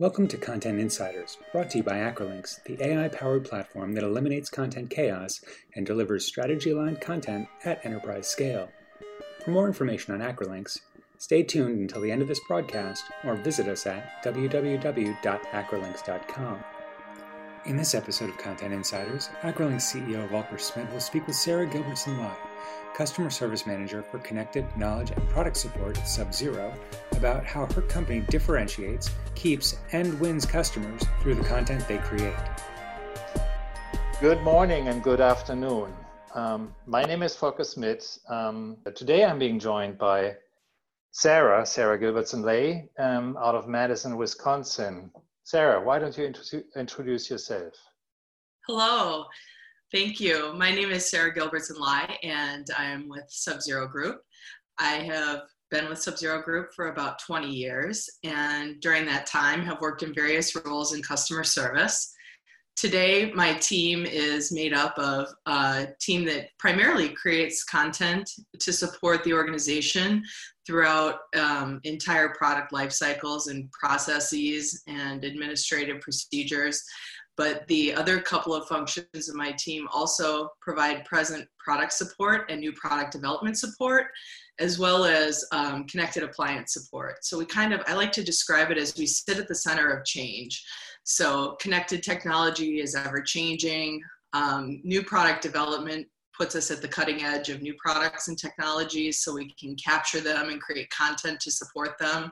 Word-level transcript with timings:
Welcome 0.00 0.26
to 0.26 0.36
Content 0.36 0.80
Insiders, 0.80 1.38
brought 1.52 1.70
to 1.70 1.78
you 1.78 1.84
by 1.84 1.98
Acrolinx, 1.98 2.60
the 2.64 2.82
AI 2.82 3.06
powered 3.06 3.44
platform 3.44 3.92
that 3.92 4.02
eliminates 4.02 4.50
content 4.50 4.90
chaos 4.90 5.40
and 5.76 5.86
delivers 5.86 6.26
strategy 6.26 6.72
aligned 6.72 7.00
content 7.00 7.46
at 7.64 7.86
enterprise 7.86 8.26
scale. 8.26 8.70
For 9.44 9.52
more 9.52 9.68
information 9.68 10.12
on 10.12 10.20
Acrolinx, 10.20 10.80
stay 11.18 11.44
tuned 11.44 11.78
until 11.78 12.00
the 12.00 12.10
end 12.10 12.22
of 12.22 12.28
this 12.28 12.40
broadcast 12.48 13.04
or 13.22 13.36
visit 13.36 13.68
us 13.68 13.86
at 13.86 14.20
www.acrolinx.com. 14.24 16.64
In 17.66 17.76
this 17.76 17.94
episode 17.94 18.30
of 18.30 18.38
Content 18.38 18.74
Insiders, 18.74 19.28
Acrolinx 19.42 19.94
CEO 19.94 20.28
Volker 20.28 20.56
Smid 20.56 20.92
will 20.92 20.98
speak 20.98 21.28
with 21.28 21.36
Sarah 21.36 21.68
Gilbertson 21.68 22.18
Lai, 22.18 22.36
Customer 22.94 23.30
Service 23.30 23.66
Manager 23.66 24.02
for 24.02 24.18
Connected 24.20 24.64
Knowledge 24.76 25.10
and 25.10 25.28
Product 25.28 25.56
Support 25.56 25.98
at 25.98 26.08
Sub-Zero, 26.08 26.72
about 27.12 27.44
how 27.44 27.66
her 27.66 27.82
company 27.82 28.20
differentiates, 28.28 29.10
keeps, 29.34 29.76
and 29.92 30.18
wins 30.20 30.46
customers 30.46 31.02
through 31.20 31.34
the 31.34 31.44
content 31.44 31.86
they 31.88 31.98
create. 31.98 32.34
Good 34.20 34.40
morning 34.42 34.88
and 34.88 35.02
good 35.02 35.20
afternoon. 35.20 35.92
Um, 36.34 36.74
my 36.86 37.02
name 37.02 37.22
is 37.22 37.36
Volker 37.36 37.64
Smid. 37.64 38.18
Um, 38.30 38.76
today 38.94 39.24
I'm 39.24 39.38
being 39.38 39.58
joined 39.58 39.98
by 39.98 40.36
Sarah, 41.10 41.64
Sarah 41.66 41.98
Gilbertson 41.98 42.44
Lai, 42.44 42.88
um, 42.98 43.36
out 43.36 43.54
of 43.54 43.68
Madison, 43.68 44.16
Wisconsin. 44.16 45.10
Sarah, 45.42 45.80
why 45.80 45.98
don't 45.98 46.16
you 46.16 46.32
introduce 46.74 47.28
yourself? 47.28 47.74
Hello, 48.66 49.26
thank 49.94 50.18
you. 50.18 50.52
My 50.54 50.74
name 50.74 50.90
is 50.90 51.08
Sarah 51.08 51.32
Gilbertson 51.32 51.78
Lai, 51.78 52.18
and 52.24 52.66
I'm 52.76 53.08
with 53.08 53.26
Sub 53.28 53.62
Zero 53.62 53.86
Group. 53.86 54.22
I 54.76 54.94
have 54.94 55.42
been 55.70 55.88
with 55.88 56.02
Sub 56.02 56.18
Zero 56.18 56.42
Group 56.42 56.70
for 56.74 56.88
about 56.88 57.20
20 57.20 57.48
years, 57.48 58.10
and 58.24 58.80
during 58.80 59.06
that 59.06 59.24
time, 59.24 59.62
have 59.62 59.80
worked 59.80 60.02
in 60.02 60.12
various 60.12 60.52
roles 60.66 60.94
in 60.94 61.02
customer 61.02 61.44
service. 61.44 62.12
Today, 62.74 63.30
my 63.36 63.54
team 63.54 64.04
is 64.04 64.50
made 64.50 64.74
up 64.74 64.98
of 64.98 65.28
a 65.46 65.86
team 66.00 66.24
that 66.24 66.48
primarily 66.58 67.10
creates 67.10 67.62
content 67.62 68.28
to 68.58 68.72
support 68.72 69.22
the 69.22 69.32
organization 69.32 70.24
throughout 70.66 71.18
um, 71.38 71.78
entire 71.84 72.30
product 72.30 72.72
life 72.72 72.90
cycles 72.90 73.46
and 73.46 73.70
processes 73.70 74.82
and 74.88 75.24
administrative 75.24 76.00
procedures. 76.00 76.82
But 77.36 77.66
the 77.66 77.94
other 77.94 78.20
couple 78.20 78.54
of 78.54 78.68
functions 78.68 79.28
of 79.28 79.34
my 79.34 79.52
team 79.58 79.88
also 79.92 80.50
provide 80.60 81.04
present 81.04 81.48
product 81.58 81.92
support 81.92 82.50
and 82.50 82.60
new 82.60 82.72
product 82.72 83.12
development 83.12 83.58
support, 83.58 84.06
as 84.60 84.78
well 84.78 85.04
as 85.04 85.44
um, 85.50 85.84
connected 85.86 86.22
appliance 86.22 86.74
support. 86.74 87.24
So 87.24 87.38
we 87.38 87.44
kind 87.44 87.74
of, 87.74 87.82
I 87.88 87.94
like 87.94 88.12
to 88.12 88.22
describe 88.22 88.70
it 88.70 88.78
as 88.78 88.96
we 88.96 89.06
sit 89.06 89.38
at 89.38 89.48
the 89.48 89.54
center 89.54 89.88
of 89.88 90.04
change. 90.04 90.64
So 91.02 91.56
connected 91.60 92.02
technology 92.02 92.80
is 92.80 92.94
ever 92.94 93.20
changing. 93.20 94.00
Um, 94.32 94.80
new 94.84 95.02
product 95.02 95.42
development 95.42 96.06
puts 96.36 96.56
us 96.56 96.70
at 96.70 96.82
the 96.82 96.88
cutting 96.88 97.22
edge 97.22 97.48
of 97.48 97.62
new 97.62 97.74
products 97.78 98.28
and 98.28 98.38
technologies 98.38 99.20
so 99.20 99.34
we 99.34 99.52
can 99.54 99.76
capture 99.76 100.20
them 100.20 100.48
and 100.48 100.60
create 100.60 100.90
content 100.90 101.40
to 101.40 101.50
support 101.50 101.98
them. 101.98 102.30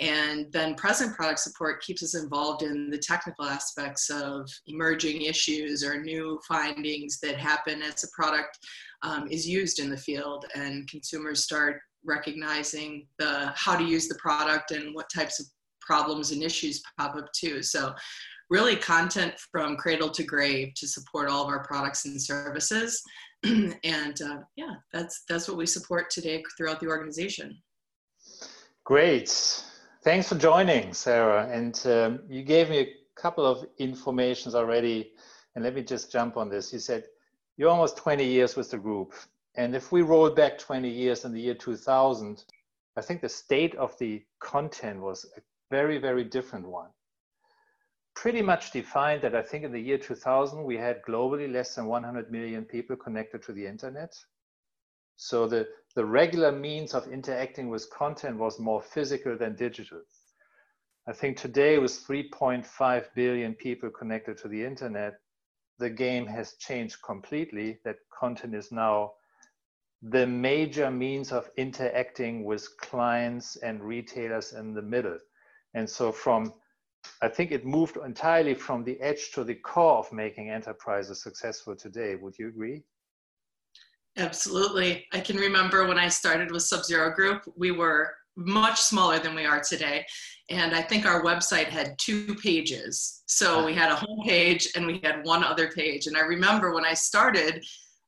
And 0.00 0.50
then 0.52 0.74
present 0.74 1.14
product 1.14 1.38
support 1.38 1.82
keeps 1.82 2.02
us 2.02 2.16
involved 2.16 2.62
in 2.62 2.90
the 2.90 2.98
technical 2.98 3.44
aspects 3.44 4.10
of 4.10 4.48
emerging 4.66 5.22
issues 5.22 5.84
or 5.84 6.00
new 6.00 6.40
findings 6.48 7.20
that 7.20 7.36
happen 7.36 7.80
as 7.80 8.02
a 8.02 8.08
product 8.08 8.58
um, 9.02 9.28
is 9.30 9.48
used 9.48 9.78
in 9.78 9.90
the 9.90 9.96
field 9.96 10.46
and 10.56 10.88
consumers 10.88 11.44
start 11.44 11.80
recognizing 12.04 13.06
the 13.18 13.52
how 13.54 13.76
to 13.76 13.84
use 13.84 14.08
the 14.08 14.16
product 14.16 14.72
and 14.72 14.94
what 14.94 15.08
types 15.14 15.38
of 15.40 15.46
problems 15.80 16.32
and 16.32 16.42
issues 16.42 16.82
pop 16.98 17.14
up 17.14 17.30
too. 17.32 17.62
So 17.62 17.94
really 18.50 18.76
content 18.76 19.34
from 19.52 19.76
cradle 19.76 20.10
to 20.10 20.22
grave 20.22 20.74
to 20.74 20.88
support 20.88 21.28
all 21.28 21.44
of 21.44 21.48
our 21.48 21.64
products 21.64 22.04
and 22.04 22.20
services. 22.20 23.02
and 23.44 24.22
uh, 24.22 24.38
yeah, 24.56 24.74
that's 24.92 25.22
that's 25.28 25.48
what 25.48 25.56
we 25.56 25.66
support 25.66 26.10
today 26.10 26.42
throughout 26.56 26.80
the 26.80 26.88
organization. 26.88 27.56
Great. 28.84 29.64
Thanks 30.04 30.28
for 30.28 30.34
joining, 30.34 30.92
Sarah. 30.92 31.48
And 31.50 31.80
um, 31.86 32.20
you 32.28 32.42
gave 32.42 32.68
me 32.68 32.78
a 32.78 32.94
couple 33.16 33.46
of 33.46 33.64
informations 33.78 34.54
already. 34.54 35.12
And 35.54 35.64
let 35.64 35.74
me 35.74 35.82
just 35.82 36.12
jump 36.12 36.36
on 36.36 36.50
this. 36.50 36.74
You 36.74 36.78
said 36.78 37.04
you're 37.56 37.70
almost 37.70 37.96
20 37.96 38.22
years 38.22 38.54
with 38.54 38.70
the 38.70 38.76
group. 38.76 39.14
And 39.54 39.74
if 39.74 39.92
we 39.92 40.02
roll 40.02 40.28
back 40.28 40.58
20 40.58 40.90
years 40.90 41.24
in 41.24 41.32
the 41.32 41.40
year 41.40 41.54
2000, 41.54 42.44
I 42.98 43.00
think 43.00 43.22
the 43.22 43.30
state 43.30 43.74
of 43.76 43.96
the 43.98 44.22
content 44.40 45.00
was 45.00 45.24
a 45.38 45.40
very, 45.70 45.96
very 45.96 46.24
different 46.24 46.68
one 46.68 46.90
pretty 48.14 48.42
much 48.42 48.70
defined 48.70 49.22
that 49.22 49.34
I 49.34 49.42
think 49.42 49.64
in 49.64 49.72
the 49.72 49.80
year 49.80 49.98
2000, 49.98 50.62
we 50.62 50.76
had 50.76 51.02
globally 51.02 51.52
less 51.52 51.74
than 51.74 51.86
100 51.86 52.30
million 52.30 52.64
people 52.64 52.96
connected 52.96 53.42
to 53.42 53.52
the 53.52 53.66
internet. 53.66 54.14
So 55.16 55.46
the, 55.46 55.68
the 55.94 56.04
regular 56.04 56.52
means 56.52 56.94
of 56.94 57.06
interacting 57.08 57.68
with 57.68 57.90
content 57.90 58.38
was 58.38 58.58
more 58.58 58.82
physical 58.82 59.36
than 59.36 59.54
digital. 59.56 60.02
I 61.06 61.12
think 61.12 61.36
today 61.36 61.78
with 61.78 61.92
3.5 62.06 63.06
billion 63.14 63.54
people 63.54 63.90
connected 63.90 64.38
to 64.38 64.48
the 64.48 64.64
internet, 64.64 65.14
the 65.78 65.90
game 65.90 66.26
has 66.26 66.54
changed 66.54 67.02
completely 67.04 67.78
that 67.84 67.96
content 68.18 68.54
is 68.54 68.72
now 68.72 69.12
the 70.02 70.26
major 70.26 70.90
means 70.90 71.32
of 71.32 71.50
interacting 71.56 72.44
with 72.44 72.68
clients 72.78 73.56
and 73.56 73.82
retailers 73.82 74.52
in 74.52 74.74
the 74.74 74.82
middle. 74.82 75.18
And 75.74 75.88
so 75.88 76.12
from 76.12 76.52
I 77.20 77.28
think 77.28 77.52
it 77.52 77.66
moved 77.66 77.98
entirely 77.98 78.54
from 78.54 78.84
the 78.84 78.98
edge 79.00 79.30
to 79.32 79.44
the 79.44 79.54
core 79.54 79.98
of 79.98 80.12
making 80.12 80.50
enterprises 80.50 81.22
successful 81.22 81.76
today. 81.76 82.16
Would 82.16 82.38
you 82.38 82.48
agree? 82.48 82.82
Absolutely. 84.16 85.06
I 85.12 85.20
can 85.20 85.36
remember 85.36 85.86
when 85.86 85.98
I 85.98 86.08
started 86.08 86.50
with 86.50 86.62
Sub 86.62 86.84
Zero 86.84 87.10
Group, 87.10 87.42
we 87.56 87.72
were 87.72 88.14
much 88.36 88.80
smaller 88.80 89.18
than 89.18 89.34
we 89.34 89.44
are 89.44 89.60
today. 89.60 90.04
And 90.50 90.74
I 90.74 90.82
think 90.82 91.06
our 91.06 91.22
website 91.22 91.66
had 91.66 91.96
two 91.98 92.34
pages. 92.36 93.22
So 93.26 93.64
we 93.64 93.74
had 93.74 93.90
a 93.90 93.96
home 93.96 94.20
page 94.26 94.68
and 94.76 94.86
we 94.86 95.00
had 95.02 95.24
one 95.24 95.42
other 95.42 95.68
page. 95.70 96.06
And 96.06 96.16
I 96.16 96.20
remember 96.20 96.74
when 96.74 96.84
I 96.84 96.94
started, 96.94 97.64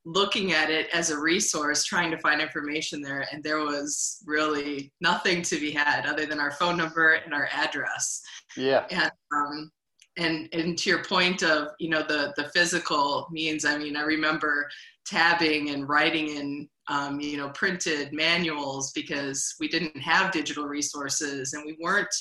looking 0.07 0.53
at 0.53 0.71
it 0.71 0.89
as 0.95 1.11
a 1.11 1.19
resource, 1.19 1.85
trying 1.85 2.13
to 2.13 2.19
find 2.19 2.41
information 2.41 3.03
there, 3.03 3.27
and 3.33 3.43
there 3.43 3.59
was 3.59 4.23
really 4.25 4.93
nothing 5.01 5.43
to 5.43 5.59
be 5.59 5.73
had 5.73 6.07
other 6.07 6.25
than 6.25 6.39
our 6.39 6.53
phone 6.53 6.77
number 6.77 7.15
and 7.15 7.35
our 7.35 7.49
address. 7.53 8.23
Yeah. 8.57 8.87
And 8.91 9.11
um, 9.35 9.71
and 10.17 10.49
and 10.53 10.79
to 10.79 10.91
your 10.91 11.05
point 11.05 11.43
of 11.43 11.69
you 11.79 11.91
know 11.91 12.03
the 12.03 12.33
the 12.37 12.49
physical 12.51 13.27
means, 13.31 13.65
I 13.65 13.77
mean, 13.77 13.97
I 13.97 14.03
remember 14.03 14.69
tabbing 15.07 15.71
and 15.71 15.89
writing 15.89 16.29
in 16.29 16.69
um, 16.89 17.21
you 17.21 17.37
know 17.37 17.51
printed 17.51 18.13
manuals 18.13 18.93
because 18.93 19.55
we 19.61 19.69
didn't 19.69 19.97
have 19.99 20.33
digital 20.33 20.67
resources 20.67 21.53
and 21.53 21.65
we 21.65 21.77
weren't 21.81 22.15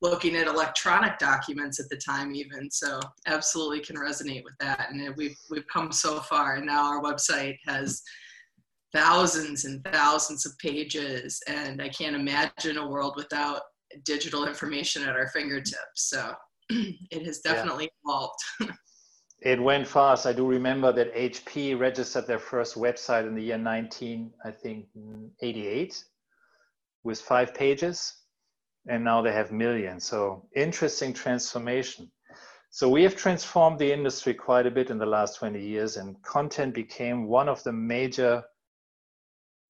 looking 0.00 0.36
at 0.36 0.46
electronic 0.46 1.18
documents 1.18 1.80
at 1.80 1.88
the 1.88 1.96
time 1.96 2.34
even. 2.34 2.70
So 2.70 3.00
absolutely 3.26 3.80
can 3.80 3.96
resonate 3.96 4.44
with 4.44 4.54
that. 4.60 4.90
And 4.90 5.14
we've 5.16 5.36
we've 5.50 5.66
come 5.72 5.92
so 5.92 6.20
far. 6.20 6.56
And 6.56 6.66
now 6.66 6.84
our 6.84 7.02
website 7.02 7.56
has 7.66 8.02
thousands 8.94 9.64
and 9.64 9.84
thousands 9.84 10.46
of 10.46 10.56
pages. 10.58 11.40
And 11.46 11.82
i 11.82 11.88
can't 11.88 12.16
imagine 12.16 12.78
a 12.78 12.88
world 12.88 13.14
without 13.16 13.62
digital 14.04 14.46
information 14.46 15.02
at 15.02 15.16
our 15.16 15.28
fingertips. 15.28 15.78
So 15.94 16.32
it 16.70 17.26
has 17.26 17.40
definitely 17.40 17.84
yeah. 17.84 18.12
evolved 18.12 18.40
it 19.40 19.60
went 19.62 19.86
fast 19.86 20.26
i 20.26 20.32
do 20.32 20.46
remember 20.46 20.92
that 20.92 21.14
hp 21.14 21.78
registered 21.78 22.26
their 22.26 22.38
first 22.38 22.76
website 22.76 23.26
in 23.26 23.34
the 23.34 23.42
year 23.42 23.58
19 23.58 24.32
i 24.44 24.50
think 24.50 24.86
88 25.40 26.04
with 27.04 27.20
five 27.20 27.54
pages 27.54 28.18
and 28.88 29.04
now 29.04 29.20
they 29.22 29.32
have 29.32 29.52
millions. 29.52 30.04
So 30.04 30.48
interesting 30.56 31.12
transformation. 31.12 32.10
So 32.70 32.88
we 32.88 33.02
have 33.02 33.16
transformed 33.16 33.78
the 33.78 33.92
industry 33.92 34.34
quite 34.34 34.66
a 34.66 34.70
bit 34.70 34.90
in 34.90 34.98
the 34.98 35.06
last 35.06 35.38
20 35.38 35.60
years, 35.60 35.96
and 35.96 36.20
content 36.22 36.74
became 36.74 37.26
one 37.26 37.48
of 37.48 37.62
the 37.64 37.72
major 37.72 38.42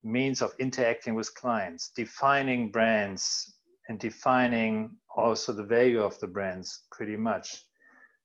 means 0.02 0.42
of 0.42 0.52
interacting 0.58 1.14
with 1.14 1.34
clients, 1.34 1.90
defining 1.94 2.70
brands 2.70 3.54
and 3.88 3.98
defining 3.98 4.90
also 5.16 5.52
the 5.52 5.64
value 5.64 6.00
of 6.00 6.18
the 6.20 6.26
brands 6.26 6.84
pretty 6.90 7.16
much. 7.16 7.62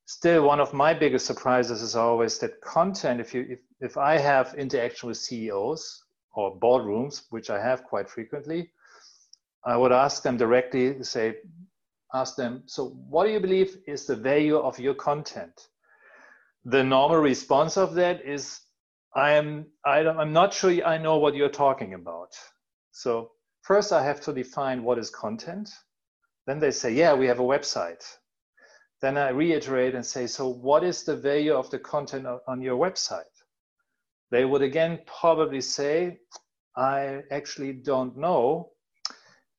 Still, 0.06 0.42
one 0.44 0.60
of 0.60 0.74
my 0.74 0.92
biggest 0.92 1.26
surprises 1.26 1.80
is 1.80 1.96
always 1.96 2.38
that 2.38 2.60
content, 2.60 3.20
if 3.20 3.32
you 3.32 3.46
if, 3.48 3.60
if 3.80 3.96
I 3.96 4.18
have 4.18 4.54
interaction 4.54 5.08
with 5.08 5.16
CEOs 5.16 6.04
or 6.34 6.58
boardrooms, 6.58 7.22
which 7.30 7.48
I 7.48 7.60
have 7.60 7.84
quite 7.84 8.08
frequently, 8.08 8.70
I 9.64 9.76
would 9.76 9.92
ask 9.92 10.22
them 10.22 10.36
directly, 10.36 11.02
say, 11.02 11.36
ask 12.12 12.36
them, 12.36 12.62
so 12.66 12.90
what 13.08 13.24
do 13.24 13.32
you 13.32 13.40
believe 13.40 13.78
is 13.86 14.06
the 14.06 14.16
value 14.16 14.58
of 14.58 14.78
your 14.78 14.94
content? 14.94 15.68
The 16.66 16.84
normal 16.84 17.18
response 17.18 17.76
of 17.76 17.94
that 17.94 18.24
is, 18.24 18.60
I 19.14 19.32
am, 19.32 19.66
I 19.84 20.00
I'm 20.00 20.32
not 20.32 20.52
sure 20.52 20.84
I 20.84 20.98
know 20.98 21.18
what 21.18 21.34
you're 21.34 21.48
talking 21.48 21.94
about. 21.94 22.32
So 22.92 23.30
first 23.62 23.92
I 23.92 24.04
have 24.04 24.20
to 24.22 24.32
define 24.32 24.82
what 24.82 24.98
is 24.98 25.08
content. 25.08 25.70
Then 26.46 26.58
they 26.58 26.72
say, 26.72 26.92
yeah, 26.92 27.14
we 27.14 27.26
have 27.26 27.40
a 27.40 27.42
website. 27.42 28.04
Then 29.04 29.18
I 29.18 29.28
reiterate 29.28 29.94
and 29.94 30.06
say, 30.06 30.26
so 30.26 30.48
what 30.48 30.82
is 30.82 31.04
the 31.04 31.14
value 31.14 31.52
of 31.52 31.68
the 31.68 31.78
content 31.78 32.26
on 32.48 32.62
your 32.62 32.78
website? 32.78 33.36
They 34.30 34.46
would 34.46 34.62
again 34.62 35.00
probably 35.04 35.60
say, 35.60 36.20
I 36.74 37.22
actually 37.30 37.74
don't 37.74 38.16
know. 38.16 38.70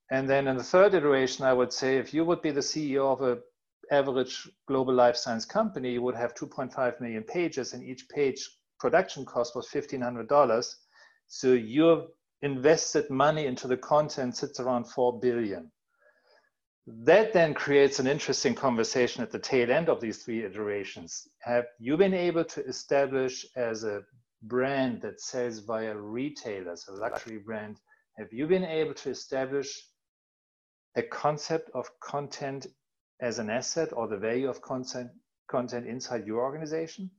And 0.10 0.28
then 0.28 0.48
in 0.48 0.58
the 0.58 0.64
third 0.64 0.96
iteration, 0.96 1.46
I 1.46 1.54
would 1.54 1.72
say, 1.72 1.98
if 1.98 2.12
you 2.12 2.26
would 2.26 2.42
be 2.42 2.50
the 2.50 2.68
CEO 2.72 3.06
of 3.14 3.22
a 3.22 3.38
average 3.92 4.50
global 4.68 4.96
life 4.96 5.16
science 5.16 5.46
company, 5.46 5.92
you 5.92 6.02
would 6.02 6.16
have 6.16 6.34
2.5 6.34 7.00
million 7.00 7.22
pages, 7.22 7.74
and 7.74 7.84
each 7.84 8.10
page 8.10 8.50
production 8.80 9.26
cost 9.26 9.56
was 9.56 9.68
$1,500. 9.68 10.76
So 11.28 11.54
your 11.54 12.08
invested 12.42 13.12
money 13.12 13.46
into 13.46 13.68
the 13.68 13.78
content 13.78 14.38
sits 14.38 14.60
around 14.60 14.86
4 14.86 15.20
billion. 15.20 15.72
That 16.88 17.34
then 17.34 17.56
creates 17.56 18.00
an 18.00 18.06
interesting 18.06 18.54
conversation 18.54 19.24
at 19.24 19.32
the 19.32 19.40
tail 19.40 19.72
end 19.72 19.90
of 19.90 20.02
these 20.02 20.24
three 20.24 20.44
iterations. 20.46 21.28
Have 21.40 21.66
you 21.80 21.98
been 21.98 22.14
able 22.14 22.46
to 22.46 22.66
establish 22.66 23.46
as 23.56 23.84
a 23.84 24.04
brand 24.44 25.02
that 25.02 25.20
sells 25.20 25.60
via 25.60 25.96
retailers, 25.96 26.88
a 26.88 26.94
luxury 26.94 27.40
brand, 27.40 27.80
have 28.18 28.32
you 28.32 28.48
been 28.48 28.64
able 28.64 28.94
to 28.94 29.10
establish 29.10 29.68
a 30.96 31.02
concept 31.02 31.70
of 31.74 31.90
content 32.00 32.68
as 33.20 33.40
an 33.40 33.50
asset 33.50 33.92
or 33.92 34.08
the 34.08 34.18
value 34.18 34.48
of 34.48 34.62
content 34.62 35.10
content 35.48 35.88
inside 35.88 36.26
your 36.28 36.42
organization? 36.42 37.10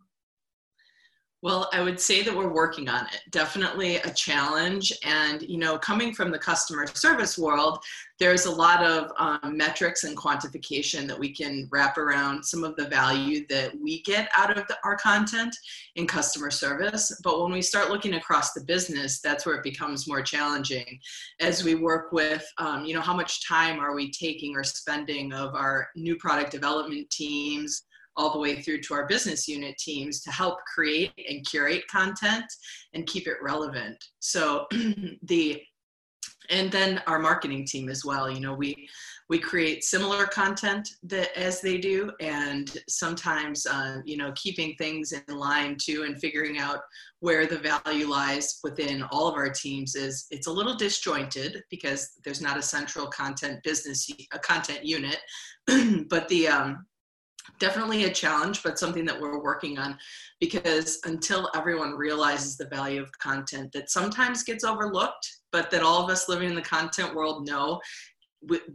Well, 1.47 1.69
I 1.73 1.81
would 1.81 2.01
say 2.01 2.25
that 2.25 2.37
we're 2.37 2.53
working 2.53 2.89
on 2.89 3.07
it. 3.07 3.21
Definitely 3.31 3.99
a 3.99 4.11
challenge. 4.11 4.93
And, 5.05 5.43
you 5.43 5.59
know, 5.59 5.79
coming 5.79 6.13
from 6.13 6.33
the 6.33 6.39
customer 6.41 6.89
service 6.89 7.39
world, 7.39 7.79
there's 8.19 8.47
a 8.47 8.51
lot 8.51 8.83
of 8.83 9.13
um, 9.17 9.57
metrics 9.57 10.03
and 10.03 10.17
quantification 10.17 11.07
that 11.07 11.17
we 11.17 11.33
can 11.33 11.69
wrap 11.71 11.99
around 11.99 12.45
some 12.45 12.65
of 12.65 12.75
the 12.75 12.89
value 12.89 13.47
that 13.49 13.71
we 13.81 14.03
get 14.03 14.29
out 14.37 14.59
of 14.59 14.67
the, 14.67 14.77
our 14.83 14.97
content 14.97 15.55
in 15.95 16.05
customer 16.05 16.51
service. 16.51 17.17
But 17.23 17.41
when 17.41 17.53
we 17.53 17.63
start 17.63 17.91
looking 17.91 18.15
across 18.15 18.53
the 18.53 18.65
business, 18.65 19.21
that's 19.21 19.47
where 19.47 19.55
it 19.55 19.63
becomes 19.63 20.09
more 20.09 20.23
challenging 20.23 20.99
as 21.39 21.63
we 21.63 21.77
work 21.77 22.11
with, 22.11 22.45
um, 22.59 22.85
you 22.85 22.93
know, 22.93 23.01
how 23.01 23.15
much 23.15 23.47
time 23.47 23.79
are 23.79 23.95
we 23.95 24.11
taking 24.11 24.57
or 24.57 24.65
spending 24.65 25.33
of 25.33 25.55
our 25.55 25.91
new 25.95 26.17
product 26.17 26.51
development 26.51 27.09
teams 27.11 27.85
all 28.17 28.33
the 28.33 28.39
way 28.39 28.63
through 28.63 28.81
to 28.83 28.95
our 28.95 29.07
business 29.07 29.47
unit 29.47 29.77
teams 29.79 30.23
to 30.23 30.31
help 30.31 30.59
create 30.73 31.13
and 31.29 31.47
curate 31.47 31.87
content 31.89 32.45
and 32.95 33.07
keep 33.07 33.27
it 33.27 33.37
relevant. 33.43 34.03
So 34.21 34.67
the 35.23 35.63
and 36.51 36.71
then 36.71 37.03
our 37.07 37.19
marketing 37.19 37.65
team 37.65 37.89
as 37.89 38.05
well 38.05 38.31
you 38.31 38.41
know 38.41 38.55
we 38.55 38.89
we 39.29 39.39
create 39.39 39.83
similar 39.83 40.27
content 40.27 40.89
that 41.03 41.37
as 41.37 41.61
they 41.61 41.79
do 41.79 42.11
and 42.21 42.79
sometimes 42.89 43.67
uh, 43.67 43.99
you 44.05 44.17
know 44.17 44.33
keeping 44.37 44.75
things 44.77 45.13
in 45.13 45.37
line 45.37 45.77
too 45.81 46.05
and 46.05 46.21
figuring 46.21 46.59
out 46.59 46.81
where 47.21 47.47
the 47.47 47.59
value 47.59 48.09
lies 48.09 48.61
within 48.63 49.03
all 49.11 49.27
of 49.27 49.35
our 49.35 49.51
teams 49.51 49.95
is 49.95 50.27
it's 50.31 50.47
a 50.47 50.53
little 50.53 50.77
disjointed 50.77 51.63
because 51.71 52.13
there's 52.25 52.41
not 52.41 52.59
a 52.59 52.63
central 52.63 53.07
content 53.07 53.63
business 53.65 54.09
a 54.33 54.39
content 54.39 54.85
unit 54.85 55.19
but 56.09 56.29
the 56.29 56.47
um, 56.47 56.87
definitely 57.59 58.05
a 58.05 58.13
challenge, 58.13 58.63
but 58.63 58.79
something 58.79 59.05
that 59.07 59.21
we're 59.21 59.43
working 59.43 59.79
on 59.79 59.99
because 60.41 60.99
until 61.05 61.51
everyone 61.55 61.93
realizes 61.93 62.57
the 62.57 62.69
value 62.69 63.03
of 63.03 63.11
content 63.19 63.73
that 63.73 63.91
sometimes 63.91 64.43
gets 64.43 64.65
overlooked, 64.65 65.29
but 65.53 65.71
that 65.71 65.83
all 65.83 66.03
of 66.03 66.11
us 66.11 66.29
living 66.29 66.51
in 66.51 66.55
the 66.55 66.63
content 66.63 67.15
world 67.15 67.47
know 67.47 67.81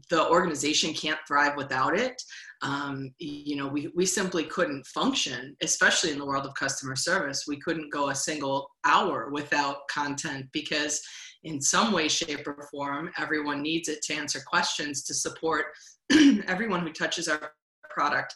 the 0.10 0.28
organization 0.30 0.94
can't 0.94 1.20
thrive 1.28 1.56
without 1.56 1.98
it. 1.98 2.22
Um, 2.62 3.14
you 3.20 3.56
know, 3.56 3.68
we, 3.68 3.90
we 3.96 4.06
simply 4.06 4.44
couldn't 4.44 4.86
function, 4.88 5.56
especially 5.62 6.12
in 6.12 6.20
the 6.20 6.26
world 6.26 6.46
of 6.46 6.54
customer 6.56 6.96
service. 6.96 7.46
We 7.48 7.60
couldn't 7.60 7.92
go 7.92 8.10
a 8.10 8.16
single 8.16 8.70
hour 8.86 9.30
without 9.32 9.88
content 9.90 10.48
because 10.52 11.02
in 11.44 11.62
some 11.62 11.92
way, 11.92 12.08
shape, 12.08 12.46
or 12.48 12.68
form, 12.72 13.12
everyone 13.18 13.62
needs 13.62 13.88
it 13.90 14.02
to 14.04 14.14
answer 14.14 14.42
questions 14.46 15.04
to 15.04 15.14
support 15.14 15.66
everyone 16.48 16.82
who 16.82 16.92
touches 16.92 17.28
our 17.28 17.54
product 17.90 18.36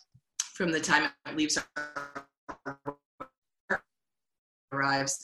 from 0.55 0.71
the 0.71 0.79
time 0.79 1.09
it 1.27 1.35
leaves 1.35 1.57
arrives 4.71 5.23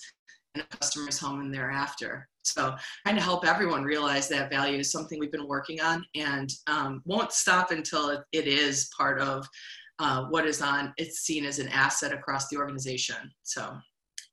in 0.55 0.61
a 0.61 0.77
customer's 0.77 1.17
home 1.17 1.39
and 1.39 1.53
thereafter. 1.53 2.27
So 2.43 2.75
trying 3.03 3.15
to 3.15 3.21
help 3.21 3.45
everyone 3.45 3.83
realize 3.83 4.27
that 4.29 4.49
value 4.49 4.79
is 4.79 4.91
something 4.91 5.19
we've 5.19 5.31
been 5.31 5.47
working 5.47 5.79
on 5.79 6.05
and 6.15 6.51
um, 6.67 7.01
won't 7.05 7.31
stop 7.31 7.71
until 7.71 8.09
it, 8.09 8.21
it 8.33 8.47
is 8.47 8.89
part 8.97 9.21
of 9.21 9.47
uh, 9.99 10.25
what 10.25 10.45
is 10.45 10.61
on, 10.61 10.93
it's 10.97 11.19
seen 11.19 11.45
as 11.45 11.59
an 11.59 11.67
asset 11.69 12.11
across 12.11 12.47
the 12.49 12.57
organization. 12.57 13.31
So 13.43 13.77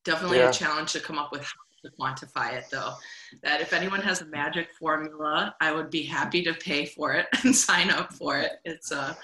definitely 0.05 0.39
yeah. 0.39 0.49
a 0.49 0.53
challenge 0.53 0.93
to 0.93 1.01
come 1.01 1.19
up 1.19 1.31
with 1.31 1.43
how 1.43 1.51
to 1.85 1.91
quantify 2.01 2.55
it 2.55 2.65
though. 2.73 2.95
That 3.43 3.61
if 3.61 3.73
anyone 3.73 4.01
has 4.01 4.23
a 4.23 4.27
magic 4.27 4.71
formula, 4.81 5.55
I 5.61 5.73
would 5.73 5.91
be 5.91 6.03
happy 6.03 6.43
to 6.43 6.55
pay 6.55 6.87
for 6.87 7.13
it 7.13 7.27
and 7.45 7.55
sign 7.55 7.91
up 7.91 8.13
for 8.15 8.39
it. 8.39 8.53
It's 8.65 8.91
uh, 8.91 9.15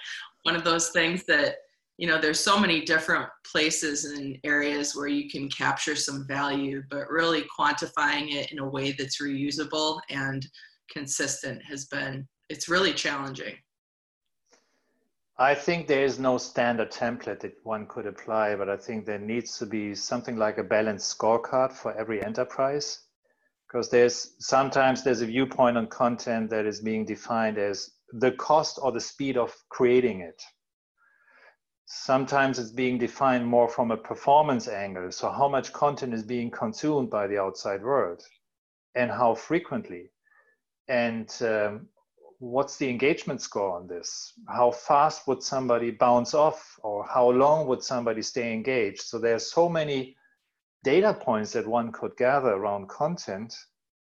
one 0.45 0.55
of 0.55 0.65
those 0.65 0.91
things 0.91 1.25
that 1.25 1.57
you 1.97 2.09
know 2.09 2.21
there's 2.21 2.41
so 2.41 2.59
many 2.59 2.85
different 2.85 3.29
places 3.51 4.05
and 4.05 4.39
areas 4.45 4.97
where 4.97 5.07
you 5.07 5.29
can 5.29 5.49
capture 5.49 5.95
some 5.95 6.27
value 6.27 6.83
but 6.91 7.09
really 7.09 7.45
quantifying 7.59 8.33
it 8.33 8.51
in 8.53 8.59
a 8.59 8.69
way 8.69 8.93
that's 8.93 9.23
reusable 9.23 10.01
and 10.11 10.47
consistent 10.91 11.63
has 11.63 11.87
been 11.87 12.27
it's 12.51 12.69
really 12.69 12.93
challenging. 12.93 13.55
I 15.39 15.55
think 15.55 15.89
there 15.89 16.05
is 16.05 16.19
no 16.19 16.39
standard 16.39 16.93
template 16.93 17.41
that 17.41 17.55
one 17.63 17.87
could 17.87 18.07
apply 18.07 18.55
but 18.57 18.69
i 18.69 18.77
think 18.77 19.07
there 19.07 19.19
needs 19.19 19.59
to 19.59 19.67
be 19.67 19.95
something 19.95 20.37
like 20.37 20.59
a 20.59 20.65
balanced 20.65 21.17
scorecard 21.17 21.73
for 21.73 21.93
every 21.97 22.23
enterprise. 22.23 23.01
Because 23.67 23.91
there's 23.91 24.37
sometimes 24.39 25.03
there's 25.03 25.23
a 25.23 25.27
viewpoint 25.27 25.77
on 25.77 25.89
content 25.89 26.51
that 26.51 26.67
is 26.67 26.81
being 26.81 27.05
defined 27.05 27.59
as 27.59 27.91
the 28.13 28.31
cost 28.33 28.79
or 28.81 28.93
the 28.93 29.01
speed 29.01 29.37
of 29.37 29.53
creating 29.71 30.21
it 30.21 30.41
sometimes 31.87 32.59
it's 32.59 32.71
being 32.71 32.99
defined 32.99 33.47
more 33.47 33.69
from 33.69 33.91
a 33.91 33.97
performance 33.97 34.69
angle. 34.69 35.11
So, 35.13 35.31
how 35.31 35.49
much 35.49 35.73
content 35.73 36.15
is 36.15 36.23
being 36.23 36.51
consumed 36.51 37.11
by 37.11 37.27
the 37.27 37.39
outside 37.39 37.83
world 37.83 38.23
and 38.95 39.11
how 39.11 39.35
frequently? 39.35 40.11
And 40.89 41.31
um, 41.43 41.89
what's 42.39 42.77
the 42.77 42.89
engagement 42.89 43.41
score 43.41 43.77
on 43.77 43.87
this? 43.87 44.33
How 44.49 44.71
fast 44.71 45.27
would 45.27 45.43
somebody 45.43 45.91
bounce 45.91 46.35
off, 46.35 46.79
or 46.83 47.05
how 47.07 47.31
long 47.31 47.67
would 47.69 47.83
somebody 47.83 48.23
stay 48.23 48.53
engaged? 48.53 49.03
So, 49.03 49.19
there's 49.19 49.51
so 49.51 49.69
many 49.69 50.17
data 50.85 51.15
points 51.15 51.53
that 51.53 51.67
one 51.67 51.93
could 51.93 52.17
gather 52.17 52.53
around 52.53 52.89
content. 52.89 53.55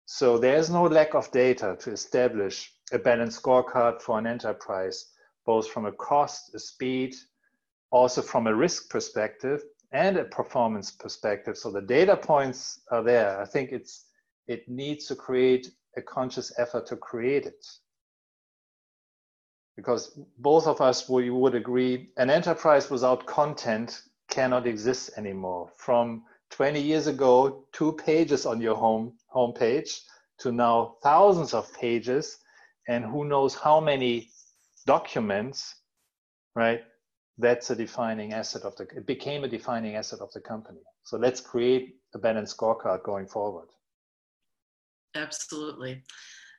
So, 0.04 0.36
there's 0.36 0.68
no 0.68 0.84
lack 0.84 1.14
of 1.14 1.30
data 1.32 1.76
to 1.80 1.92
establish 1.92 2.70
a 2.92 2.98
balanced 2.98 3.42
scorecard 3.42 4.02
for 4.02 4.18
an 4.18 4.26
enterprise, 4.26 5.06
both 5.46 5.70
from 5.70 5.86
a 5.86 5.92
cost, 5.92 6.54
a 6.54 6.58
speed, 6.58 7.14
also 7.92 8.22
from 8.22 8.46
a 8.46 8.54
risk 8.54 8.90
perspective 8.90 9.62
and 9.92 10.16
a 10.16 10.24
performance 10.24 10.90
perspective. 10.90 11.56
So 11.56 11.70
the 11.70 11.82
data 11.82 12.16
points 12.16 12.80
are 12.90 13.02
there. 13.02 13.40
I 13.40 13.44
think 13.44 13.70
it's 13.70 14.06
it 14.48 14.68
needs 14.68 15.06
to 15.06 15.14
create 15.14 15.68
a 15.96 16.02
conscious 16.02 16.52
effort 16.58 16.86
to 16.86 16.96
create 16.96 17.46
it. 17.46 17.64
Because 19.76 20.18
both 20.38 20.66
of 20.66 20.80
us 20.80 21.08
we 21.08 21.30
would 21.30 21.54
agree 21.54 22.10
an 22.16 22.30
enterprise 22.30 22.90
without 22.90 23.26
content 23.26 24.02
cannot 24.28 24.66
exist 24.66 25.10
anymore. 25.16 25.70
From 25.76 26.24
20 26.50 26.80
years 26.80 27.06
ago, 27.06 27.66
two 27.72 27.92
pages 27.92 28.46
on 28.46 28.60
your 28.60 28.74
home 28.74 29.12
homepage 29.34 30.00
to 30.38 30.50
now 30.50 30.96
thousands 31.02 31.54
of 31.54 31.72
pages 31.74 32.38
and 32.88 33.04
who 33.04 33.24
knows 33.24 33.54
how 33.54 33.80
many 33.80 34.30
documents, 34.86 35.74
right? 36.54 36.82
That's 37.38 37.70
a 37.70 37.76
defining 37.76 38.32
asset 38.32 38.62
of 38.62 38.76
the 38.76 38.84
it 38.96 39.06
became 39.06 39.44
a 39.44 39.48
defining 39.48 39.96
asset 39.96 40.20
of 40.20 40.30
the 40.32 40.40
company. 40.40 40.80
So 41.02 41.16
let's 41.16 41.40
create 41.40 41.96
a 42.14 42.18
balanced 42.18 42.56
scorecard 42.56 43.02
going 43.04 43.26
forward. 43.26 43.68
Absolutely. 45.14 46.02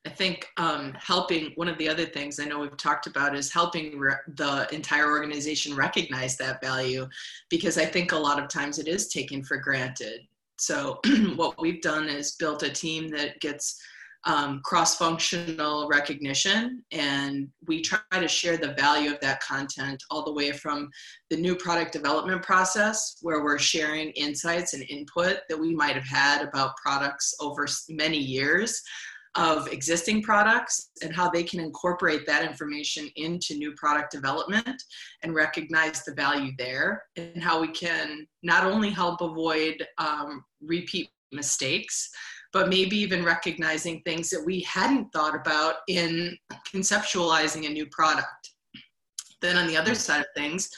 I 0.06 0.10
think 0.10 0.50
um, 0.58 0.94
helping 1.00 1.54
one 1.56 1.70
of 1.70 1.78
the 1.78 1.88
other 1.88 2.06
things 2.06 2.38
i 2.40 2.44
know 2.44 2.60
we've 2.60 2.76
talked 2.76 3.08
about 3.08 3.36
is 3.36 3.54
helping 3.54 3.98
re- 3.98 4.16
the 4.36 4.68
entire 4.74 5.10
organization 5.10 5.76
recognize 5.76 6.36
that 6.38 6.62
value 6.62 7.08
because 7.50 7.78
i 7.78 7.86
think 7.86 8.12
a 8.12 8.18
lot 8.18 8.38
of 8.42 8.50
times 8.50 8.80
it 8.80 8.88
is 8.88 9.08
taken 9.08 9.44
for 9.44 9.58
granted. 9.58 10.22
So 10.58 11.00
what 11.36 11.60
we've 11.62 11.82
done 11.82 12.10
is 12.10 12.34
built 12.34 12.64
a 12.64 12.70
team 12.70 13.10
that 13.10 13.40
gets 13.40 13.82
um, 14.26 14.62
cross-functional 14.64 15.88
recognition 15.90 16.84
and 16.92 17.50
we 17.68 17.82
try 17.82 18.00
to 18.14 18.28
share 18.28 18.56
the 18.56 18.74
value 18.74 19.12
of 19.12 19.20
that 19.20 19.42
content 19.42 20.02
all 20.10 20.24
the 20.24 20.32
way 20.32 20.52
from 20.52 20.90
the 21.30 21.36
new 21.36 21.56
product 21.56 21.92
development 21.92 22.42
process 22.42 23.18
where 23.22 23.44
we're 23.44 23.60
sharing 23.60 24.12
insights 24.12 24.74
and 24.74 24.84
input 24.90 25.40
that 25.50 25.60
we 25.60 25.76
might 25.76 25.96
have 25.96 26.08
had 26.08 26.42
about 26.42 26.78
products 26.78 27.36
over 27.42 27.68
many 27.90 28.18
years 28.18 28.82
of 29.36 29.68
existing 29.68 30.22
products 30.22 30.92
and 31.02 31.14
how 31.14 31.30
they 31.30 31.44
can 31.44 31.60
incorporate 31.60 32.26
that 32.26 32.46
information 32.46 33.10
into 33.16 33.56
new 33.56 33.74
product 33.74 34.12
development 34.12 34.84
and 35.24 35.34
recognize 35.34 36.04
the 36.04 36.14
value 36.14 36.52
there 36.58 37.04
and 37.18 37.42
how 37.42 37.60
we 37.60 37.68
can 37.70 38.28
not 38.44 38.64
only 38.64 38.92
help 38.92 39.22
avoid 39.22 39.86
um, 39.98 40.46
repeat 40.62 41.10
mistakes 41.32 42.12
but 42.54 42.70
maybe 42.70 42.96
even 42.96 43.26
recognizing 43.26 44.02
things 44.02 44.30
that 44.30 44.44
we 44.46 44.62
hadn't 44.62 45.12
thought 45.12 45.36
about 45.36 45.78
in 45.88 46.38
conceptualizing 46.74 47.66
a 47.66 47.70
new 47.70 47.88
product. 47.88 48.52
Then 49.42 49.58
on 49.58 49.68
the 49.68 49.76
other 49.76 49.92
mm. 49.92 49.98
side 49.98 50.22
of 50.22 50.28
things 50.36 50.70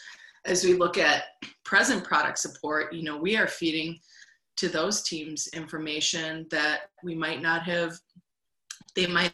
as 0.46 0.64
we 0.64 0.74
look 0.74 0.98
at 0.98 1.24
present 1.64 2.04
product 2.04 2.38
support 2.38 2.94
you 2.94 3.04
know 3.04 3.18
we 3.18 3.36
are 3.36 3.48
feeding 3.48 4.00
to 4.58 4.70
those 4.70 5.04
teams 5.04 5.48
information 5.54 6.46
that 6.52 6.82
we 7.04 7.16
might 7.16 7.42
not 7.42 7.64
have 7.64 7.94
they 8.96 9.08
might 9.08 9.34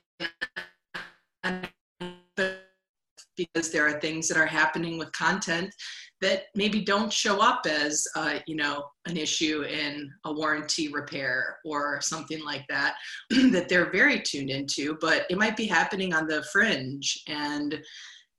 because 3.38 3.71
there 3.71 3.88
are 3.88 4.00
things 4.00 4.27
that 4.27 4.38
are 4.38 4.45
happening 4.45 4.98
with 4.98 5.12
content 5.12 5.74
that 6.21 6.45
maybe 6.55 6.81
don't 6.81 7.11
show 7.11 7.41
up 7.41 7.65
as 7.65 8.07
uh, 8.15 8.39
you 8.47 8.55
know 8.55 8.83
an 9.07 9.17
issue 9.17 9.63
in 9.63 10.11
a 10.25 10.31
warranty 10.31 10.87
repair 10.89 11.57
or 11.65 11.99
something 12.01 12.43
like 12.43 12.65
that 12.69 12.95
that 13.29 13.67
they're 13.67 13.91
very 13.91 14.21
tuned 14.21 14.49
into 14.49 14.97
but 15.01 15.25
it 15.29 15.37
might 15.37 15.57
be 15.57 15.65
happening 15.65 16.13
on 16.13 16.27
the 16.27 16.43
fringe. 16.51 17.23
And 17.27 17.81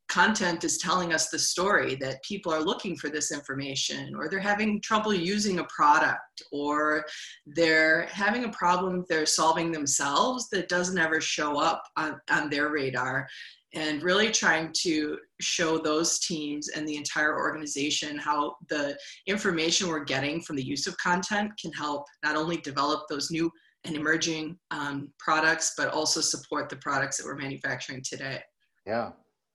content 0.09 0.63
is 0.63 0.79
telling 0.79 1.15
us 1.15 1.29
the 1.29 1.39
story 1.39 1.95
that 1.95 2.23
people 2.23 2.53
are 2.53 2.63
looking 2.63 2.97
for 2.97 3.09
this 3.09 3.33
information 3.33 4.15
or 4.15 4.29
they're 4.29 4.41
having 4.41 4.81
trouble 4.83 5.15
using 5.15 5.59
a 5.59 5.65
product 5.65 6.43
or 6.53 7.05
they're 7.47 8.07
having 8.13 8.45
a 8.45 8.51
problem 8.51 9.05
they're 9.09 9.25
solving 9.25 9.73
themselves 9.73 10.49
that 10.51 10.69
doesn't 10.69 10.99
ever 10.99 11.21
show 11.21 11.59
up 11.59 11.83
on, 11.97 12.21
on 12.31 12.51
their 12.51 12.71
radar. 12.71 13.27
And 13.75 14.03
really 14.03 14.31
trying 14.31 14.71
to 14.83 15.17
show 15.43 15.79
those 15.79 16.19
teams 16.21 16.69
and 16.69 16.87
the 16.87 16.97
entire 16.97 17.37
organization 17.37 18.17
how 18.19 18.55
the 18.69 18.97
information 19.27 19.89
we're 19.89 20.05
getting 20.05 20.41
from 20.41 20.57
the 20.57 20.65
use 20.65 20.87
of 20.87 20.97
content 20.99 21.51
can 21.61 21.73
help 21.73 22.05
not 22.23 22.37
only 22.37 22.57
develop 22.59 23.03
those 23.09 23.31
new 23.31 23.51
and 23.85 23.97
emerging 23.97 24.57
um, 24.71 25.09
products 25.19 25.75
but 25.77 25.89
also 25.89 26.21
support 26.21 26.69
the 26.69 26.77
products 26.77 27.17
that 27.17 27.27
we're 27.27 27.37
manufacturing 27.37 28.03
today 28.05 28.41
yeah 28.87 29.11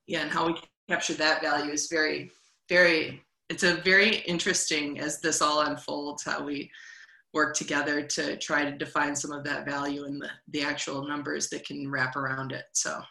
yeah, 0.08 0.22
and 0.22 0.32
how 0.32 0.48
we 0.48 0.56
capture 0.90 1.14
that 1.16 1.42
value 1.42 1.72
is 1.72 1.88
very, 1.92 2.32
very, 2.70 3.22
it's 3.50 3.64
a 3.64 3.76
very 3.76 4.18
interesting 4.20 5.00
as 5.00 5.20
this 5.20 5.42
all 5.42 5.62
unfolds, 5.62 6.24
how 6.24 6.44
we 6.44 6.72
work 7.34 7.56
together 7.56 8.02
to 8.02 8.38
try 8.38 8.64
to 8.64 8.78
define 8.78 9.16
some 9.16 9.32
of 9.32 9.44
that 9.44 9.66
value 9.66 10.06
and 10.06 10.22
the, 10.22 10.30
the 10.50 10.64
actual 10.64 11.06
numbers 11.08 11.50
that 11.50 11.66
can 11.66 11.92
wrap 11.92 12.16
around 12.16 12.54
it. 12.54 12.64
So 12.72 13.02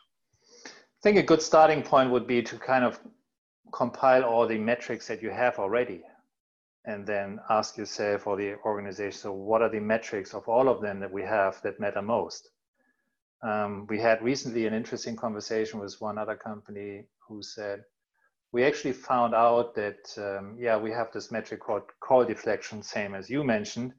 think 1.07 1.19
a 1.19 1.23
good 1.23 1.41
starting 1.41 1.85
point 1.85 2.11
would 2.11 2.27
be 2.27 2.43
to 2.43 2.57
kind 2.59 2.85
of 2.85 2.99
compile 3.73 4.25
all 4.25 4.45
the 4.45 4.59
metrics 4.59 5.07
that 5.07 5.23
you 5.23 5.31
have 5.31 5.57
already 5.57 6.03
and 6.85 7.07
then 7.07 7.39
ask 7.49 7.77
yourself 7.77 8.27
or 8.27 8.37
the 8.37 8.57
organization, 8.65 9.17
so 9.17 9.33
what 9.33 9.63
are 9.63 9.69
the 9.69 9.79
metrics 9.79 10.35
of 10.35 10.49
all 10.49 10.69
of 10.69 10.81
them 10.81 10.99
that 10.99 11.13
we 11.13 11.23
have 11.23 11.63
that 11.63 11.79
matter 11.79 12.03
most? 12.03 12.51
Um, 13.41 13.87
we 13.89 14.01
had 14.01 14.21
recently 14.21 14.67
an 14.67 14.75
interesting 14.75 15.15
conversation 15.15 15.79
with 15.79 15.95
one 16.01 16.19
other 16.19 16.35
company 16.35 17.05
who 17.29 17.41
said, 17.41 17.85
we 18.51 18.65
actually 18.65 18.95
found 18.95 19.33
out 19.33 19.77
that, 19.77 20.13
um, 20.19 20.57
yeah, 20.59 20.77
we 20.77 20.91
have 20.91 21.13
this 21.13 21.31
metric 21.31 21.61
called 21.61 21.83
call 22.01 22.25
deflection, 22.25 22.83
same 22.83 23.15
as 23.15 23.31
you 23.31 23.45
mentioned, 23.45 23.93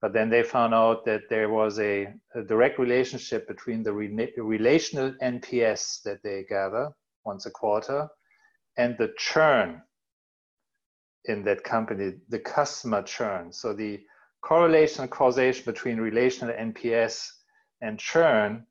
but 0.00 0.12
then 0.12 0.30
they 0.30 0.42
found 0.42 0.74
out 0.74 1.04
that 1.04 1.22
there 1.28 1.50
was 1.50 1.78
a, 1.78 2.12
a 2.34 2.42
direct 2.42 2.78
relationship 2.78 3.46
between 3.46 3.82
the 3.82 3.92
re 3.92 4.32
relational 4.36 5.12
NPS 5.22 6.02
that 6.02 6.22
they 6.22 6.44
gather 6.48 6.90
once 7.24 7.46
a 7.46 7.50
quarter 7.50 8.08
and 8.78 8.96
the 8.98 9.12
churn 9.18 9.82
in 11.26 11.44
that 11.44 11.62
company, 11.64 12.14
the 12.28 12.38
customer 12.38 13.02
churn. 13.02 13.52
So 13.52 13.74
the 13.74 14.00
correlation 14.42 15.02
and 15.02 15.10
causation 15.10 15.64
between 15.66 15.98
relational 15.98 16.54
NPS 16.54 17.28
and 17.82 17.98
churn 17.98 18.66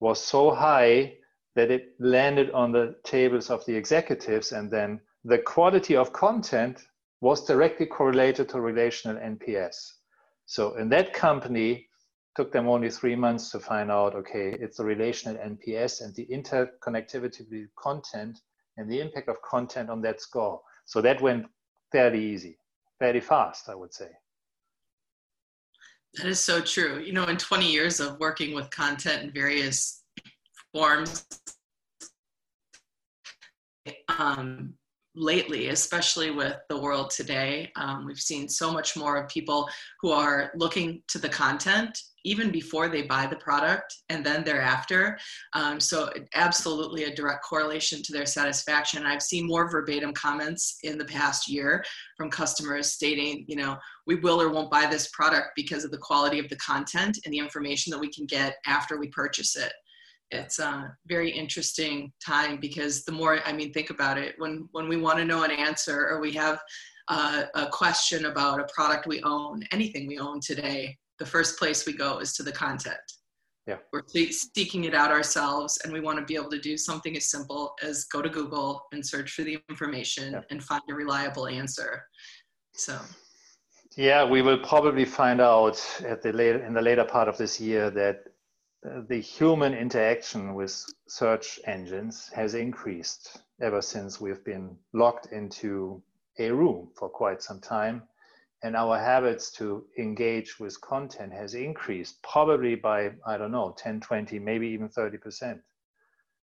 was 0.00 0.20
so 0.20 0.50
high 0.50 1.14
that 1.54 1.70
it 1.70 1.94
landed 2.00 2.50
on 2.50 2.72
the 2.72 2.96
tables 3.04 3.50
of 3.50 3.64
the 3.66 3.74
executives 3.76 4.52
and 4.52 4.70
then 4.70 5.00
the 5.24 5.38
quality 5.38 5.96
of 5.96 6.12
content 6.12 6.86
was 7.20 7.46
directly 7.46 7.86
correlated 7.86 8.48
to 8.48 8.60
relational 8.60 9.16
nps 9.16 9.92
so 10.46 10.76
in 10.76 10.88
that 10.88 11.12
company 11.12 11.86
took 12.34 12.52
them 12.52 12.68
only 12.68 12.90
three 12.90 13.16
months 13.16 13.50
to 13.50 13.58
find 13.58 13.90
out 13.90 14.14
okay 14.14 14.56
it's 14.60 14.78
the 14.78 14.84
relational 14.84 15.36
nps 15.38 16.02
and 16.02 16.14
the 16.14 16.26
interconnectivity 16.26 17.48
with 17.50 17.74
content 17.76 18.40
and 18.76 18.90
the 18.90 19.00
impact 19.00 19.28
of 19.28 19.40
content 19.42 19.90
on 19.90 20.00
that 20.00 20.20
score 20.20 20.60
so 20.84 21.00
that 21.00 21.20
went 21.20 21.46
fairly 21.90 22.24
easy 22.24 22.56
fairly 22.98 23.20
fast 23.20 23.68
i 23.68 23.74
would 23.74 23.92
say 23.92 24.08
that 26.14 26.26
is 26.26 26.40
so 26.40 26.60
true. 26.60 26.98
You 26.98 27.12
know, 27.12 27.24
in 27.24 27.36
20 27.36 27.70
years 27.70 28.00
of 28.00 28.18
working 28.20 28.54
with 28.54 28.68
content 28.70 29.22
in 29.22 29.30
various 29.30 30.02
forms, 30.72 31.26
um, 34.18 34.74
lately, 35.14 35.68
especially 35.68 36.30
with 36.30 36.56
the 36.68 36.80
world 36.80 37.10
today, 37.10 37.70
um, 37.76 38.06
we've 38.06 38.18
seen 38.18 38.48
so 38.48 38.72
much 38.72 38.96
more 38.96 39.16
of 39.16 39.28
people 39.28 39.68
who 40.00 40.10
are 40.10 40.50
looking 40.54 41.02
to 41.08 41.18
the 41.18 41.28
content 41.28 41.98
even 42.24 42.50
before 42.50 42.88
they 42.88 43.02
buy 43.02 43.26
the 43.26 43.36
product 43.36 43.96
and 44.08 44.24
then 44.24 44.44
thereafter. 44.44 45.18
Um, 45.54 45.80
so 45.80 46.12
absolutely 46.34 47.04
a 47.04 47.14
direct 47.14 47.44
correlation 47.44 48.02
to 48.02 48.12
their 48.12 48.26
satisfaction. 48.26 49.04
I've 49.04 49.22
seen 49.22 49.46
more 49.46 49.68
verbatim 49.68 50.12
comments 50.12 50.78
in 50.84 50.98
the 50.98 51.04
past 51.04 51.48
year 51.48 51.84
from 52.16 52.30
customers 52.30 52.92
stating, 52.92 53.44
you 53.48 53.56
know, 53.56 53.76
we 54.06 54.16
will 54.16 54.40
or 54.40 54.50
won't 54.50 54.70
buy 54.70 54.86
this 54.86 55.08
product 55.08 55.48
because 55.56 55.84
of 55.84 55.90
the 55.90 55.98
quality 55.98 56.38
of 56.38 56.48
the 56.48 56.56
content 56.56 57.18
and 57.24 57.34
the 57.34 57.38
information 57.38 57.90
that 57.90 57.98
we 57.98 58.10
can 58.10 58.26
get 58.26 58.56
after 58.66 58.98
we 58.98 59.08
purchase 59.08 59.56
it. 59.56 59.72
It's 60.32 60.58
a 60.58 60.96
very 61.06 61.30
interesting 61.30 62.10
time 62.24 62.58
because 62.58 63.04
the 63.04 63.12
more, 63.12 63.40
I 63.44 63.52
mean, 63.52 63.72
think 63.72 63.90
about 63.90 64.16
it, 64.18 64.34
when, 64.38 64.68
when 64.72 64.88
we 64.88 64.96
want 64.96 65.18
to 65.18 65.24
know 65.24 65.42
an 65.42 65.50
answer 65.50 66.08
or 66.08 66.20
we 66.20 66.32
have 66.32 66.58
uh, 67.08 67.44
a 67.54 67.66
question 67.66 68.24
about 68.24 68.58
a 68.58 68.66
product 68.74 69.06
we 69.06 69.22
own, 69.22 69.62
anything 69.72 70.06
we 70.06 70.18
own 70.18 70.40
today, 70.40 70.96
the 71.18 71.26
first 71.26 71.58
place 71.58 71.86
we 71.86 71.92
go 71.92 72.18
is 72.18 72.32
to 72.34 72.42
the 72.42 72.52
content. 72.52 72.96
Yeah. 73.66 73.76
We're 73.92 74.02
seeking 74.08 74.84
it 74.84 74.94
out 74.94 75.10
ourselves, 75.12 75.78
and 75.84 75.92
we 75.92 76.00
want 76.00 76.18
to 76.18 76.24
be 76.24 76.34
able 76.34 76.50
to 76.50 76.58
do 76.58 76.76
something 76.76 77.16
as 77.16 77.30
simple 77.30 77.74
as 77.82 78.04
go 78.04 78.20
to 78.20 78.28
Google 78.28 78.82
and 78.92 79.06
search 79.06 79.30
for 79.32 79.42
the 79.42 79.58
information 79.68 80.32
yeah. 80.32 80.40
and 80.50 80.64
find 80.64 80.82
a 80.90 80.94
reliable 80.94 81.46
answer. 81.46 82.02
So. 82.74 82.98
Yeah, 83.96 84.24
we 84.24 84.42
will 84.42 84.58
probably 84.58 85.04
find 85.04 85.40
out 85.40 85.78
at 86.04 86.22
the 86.22 86.32
later 86.32 86.64
in 86.64 86.72
the 86.72 86.80
later 86.80 87.04
part 87.04 87.28
of 87.28 87.36
this 87.36 87.60
year 87.60 87.90
that 87.90 88.24
the 88.82 89.20
human 89.20 89.74
interaction 89.74 90.54
with 90.54 90.84
search 91.06 91.60
engines 91.66 92.28
has 92.34 92.54
increased 92.54 93.40
ever 93.60 93.80
since 93.80 94.20
we've 94.20 94.44
been 94.44 94.76
locked 94.92 95.26
into 95.26 96.02
a 96.38 96.50
room 96.50 96.90
for 96.96 97.08
quite 97.08 97.42
some 97.42 97.60
time. 97.60 98.02
And 98.64 98.74
our 98.76 98.98
habits 98.98 99.52
to 99.52 99.86
engage 99.98 100.58
with 100.58 100.80
content 100.80 101.32
has 101.32 101.54
increased 101.54 102.22
probably 102.22 102.74
by 102.74 103.12
i 103.26 103.36
don't 103.36 103.52
know 103.52 103.74
10 103.76 104.00
20 104.00 104.38
maybe 104.38 104.68
even 104.68 104.88
30% 104.88 105.60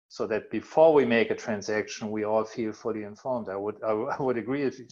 so 0.08 0.26
that 0.26 0.50
before 0.50 0.94
we 0.94 1.04
make 1.04 1.30
a 1.30 1.34
transaction 1.34 2.10
we 2.10 2.24
all 2.24 2.44
feel 2.44 2.72
fully 2.72 3.02
informed. 3.04 3.48
I 3.48 3.56
would 3.56 3.82
i, 3.84 4.16
would 4.22 4.36
agree 4.36 4.64
with 4.64 4.78
you. 4.78 4.86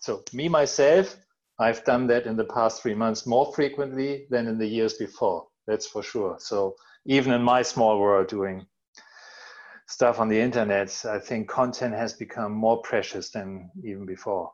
So 0.00 0.22
me 0.32 0.48
myself 0.48 1.16
i've 1.58 1.84
done 1.84 2.06
that 2.08 2.26
in 2.26 2.36
the 2.36 2.44
past 2.44 2.82
three 2.82 2.94
months 2.94 3.26
more 3.26 3.52
frequently 3.52 4.26
than 4.30 4.46
in 4.46 4.58
the 4.58 4.66
years 4.66 4.94
before 4.94 5.48
that's 5.66 5.86
for 5.86 6.02
sure 6.02 6.36
so 6.38 6.74
even 7.06 7.32
in 7.32 7.42
my 7.42 7.62
small 7.62 8.00
world 8.00 8.28
doing 8.28 8.66
stuff 9.86 10.18
on 10.20 10.28
the 10.28 10.40
internet 10.40 11.04
i 11.08 11.18
think 11.18 11.48
content 11.48 11.94
has 11.94 12.12
become 12.14 12.52
more 12.52 12.80
precious 12.82 13.30
than 13.30 13.70
even 13.84 14.06
before 14.06 14.50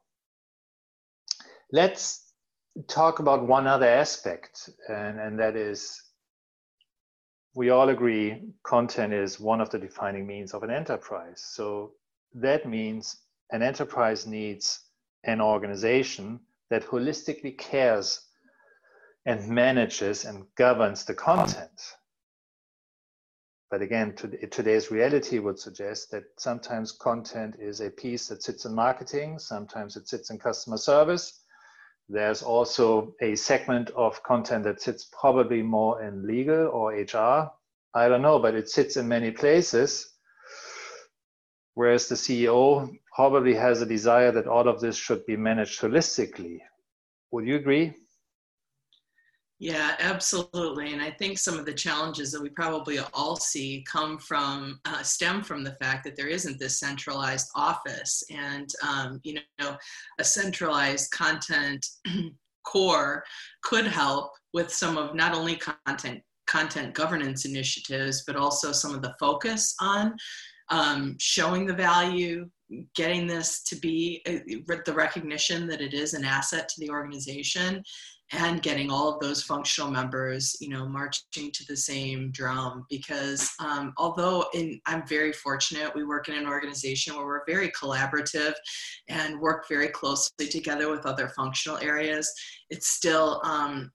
Let's 1.72 2.32
talk 2.88 3.20
about 3.20 3.46
one 3.46 3.68
other 3.68 3.86
aspect, 3.86 4.70
and, 4.88 5.20
and 5.20 5.38
that 5.38 5.54
is 5.54 6.02
we 7.54 7.70
all 7.70 7.88
agree 7.88 8.42
content 8.64 9.12
is 9.12 9.38
one 9.40 9.60
of 9.60 9.70
the 9.70 9.78
defining 9.78 10.26
means 10.26 10.52
of 10.52 10.62
an 10.64 10.70
enterprise. 10.70 11.42
So 11.44 11.92
that 12.34 12.66
means 12.66 13.16
an 13.50 13.62
enterprise 13.62 14.26
needs 14.26 14.80
an 15.24 15.40
organization 15.40 16.40
that 16.70 16.84
holistically 16.84 17.56
cares 17.56 18.20
and 19.26 19.48
manages 19.48 20.24
and 20.24 20.46
governs 20.56 21.04
the 21.04 21.14
content. 21.14 21.96
But 23.70 23.82
again, 23.82 24.14
today's 24.50 24.90
reality 24.90 25.38
would 25.38 25.58
suggest 25.58 26.10
that 26.10 26.24
sometimes 26.38 26.92
content 26.92 27.56
is 27.60 27.80
a 27.80 27.90
piece 27.90 28.26
that 28.28 28.42
sits 28.42 28.64
in 28.64 28.74
marketing, 28.74 29.38
sometimes 29.38 29.96
it 29.96 30.08
sits 30.08 30.30
in 30.30 30.38
customer 30.38 30.76
service, 30.76 31.40
there's 32.12 32.42
also 32.42 33.14
a 33.20 33.36
segment 33.36 33.90
of 33.90 34.20
content 34.24 34.64
that 34.64 34.82
sits 34.82 35.08
probably 35.12 35.62
more 35.62 36.02
in 36.02 36.26
legal 36.26 36.66
or 36.66 36.92
HR, 36.92 37.48
I 37.94 38.08
don't 38.08 38.22
know, 38.22 38.40
but 38.40 38.56
it 38.56 38.68
sits 38.68 38.96
in 38.96 39.06
many 39.06 39.30
places. 39.30 40.12
Whereas 41.74 42.08
the 42.08 42.16
CEO 42.16 42.98
probably 43.14 43.54
has 43.54 43.80
a 43.80 43.86
desire 43.86 44.32
that 44.32 44.48
all 44.48 44.66
of 44.66 44.80
this 44.80 44.96
should 44.96 45.24
be 45.24 45.36
managed 45.36 45.80
holistically. 45.80 46.58
Would 47.30 47.46
you 47.46 47.54
agree? 47.54 47.94
Yeah, 49.62 49.94
absolutely. 49.98 50.94
And 50.94 51.02
I 51.02 51.10
think 51.10 51.38
some 51.38 51.58
of 51.58 51.66
the 51.66 51.74
challenges 51.74 52.32
that 52.32 52.40
we 52.40 52.48
probably 52.48 52.98
all 53.12 53.36
see 53.36 53.84
come 53.86 54.18
from, 54.18 54.80
uh, 54.86 55.02
stem 55.02 55.42
from 55.42 55.62
the 55.62 55.74
fact 55.74 56.02
that 56.04 56.16
there 56.16 56.28
isn't 56.28 56.58
this 56.58 56.80
centralized 56.80 57.50
office. 57.54 58.22
And, 58.30 58.70
um, 58.82 59.20
you 59.22 59.38
know, 59.58 59.76
a 60.18 60.24
centralized 60.24 61.10
content 61.10 61.86
core 62.66 63.22
could 63.62 63.86
help 63.86 64.32
with 64.54 64.72
some 64.72 64.96
of 64.96 65.14
not 65.14 65.34
only 65.34 65.56
content 65.56 66.22
content 66.46 66.94
governance 66.94 67.44
initiatives, 67.44 68.24
but 68.26 68.36
also 68.36 68.72
some 68.72 68.92
of 68.94 69.02
the 69.02 69.14
focus 69.20 69.76
on 69.80 70.16
um, 70.70 71.16
showing 71.20 71.64
the 71.64 71.74
value, 71.74 72.48
getting 72.96 73.26
this 73.26 73.62
to 73.64 73.76
be 73.76 74.22
uh, 74.26 74.38
the 74.84 74.92
recognition 74.92 75.68
that 75.68 75.80
it 75.80 75.94
is 75.94 76.14
an 76.14 76.24
asset 76.24 76.68
to 76.68 76.80
the 76.80 76.90
organization, 76.90 77.84
and 78.32 78.62
getting 78.62 78.90
all 78.90 79.08
of 79.08 79.20
those 79.20 79.42
functional 79.42 79.90
members, 79.90 80.56
you 80.60 80.68
know, 80.68 80.86
marching 80.86 81.50
to 81.52 81.64
the 81.68 81.76
same 81.76 82.30
drum. 82.30 82.86
Because 82.88 83.50
um, 83.60 83.92
although 83.96 84.46
in, 84.54 84.80
I'm 84.86 85.06
very 85.06 85.32
fortunate, 85.32 85.94
we 85.94 86.04
work 86.04 86.28
in 86.28 86.36
an 86.36 86.46
organization 86.46 87.16
where 87.16 87.26
we're 87.26 87.44
very 87.46 87.70
collaborative 87.70 88.54
and 89.08 89.40
work 89.40 89.68
very 89.68 89.88
closely 89.88 90.46
together 90.48 90.90
with 90.90 91.06
other 91.06 91.28
functional 91.28 91.78
areas. 91.78 92.32
It's 92.70 92.88
still 92.88 93.40
um, 93.44 93.90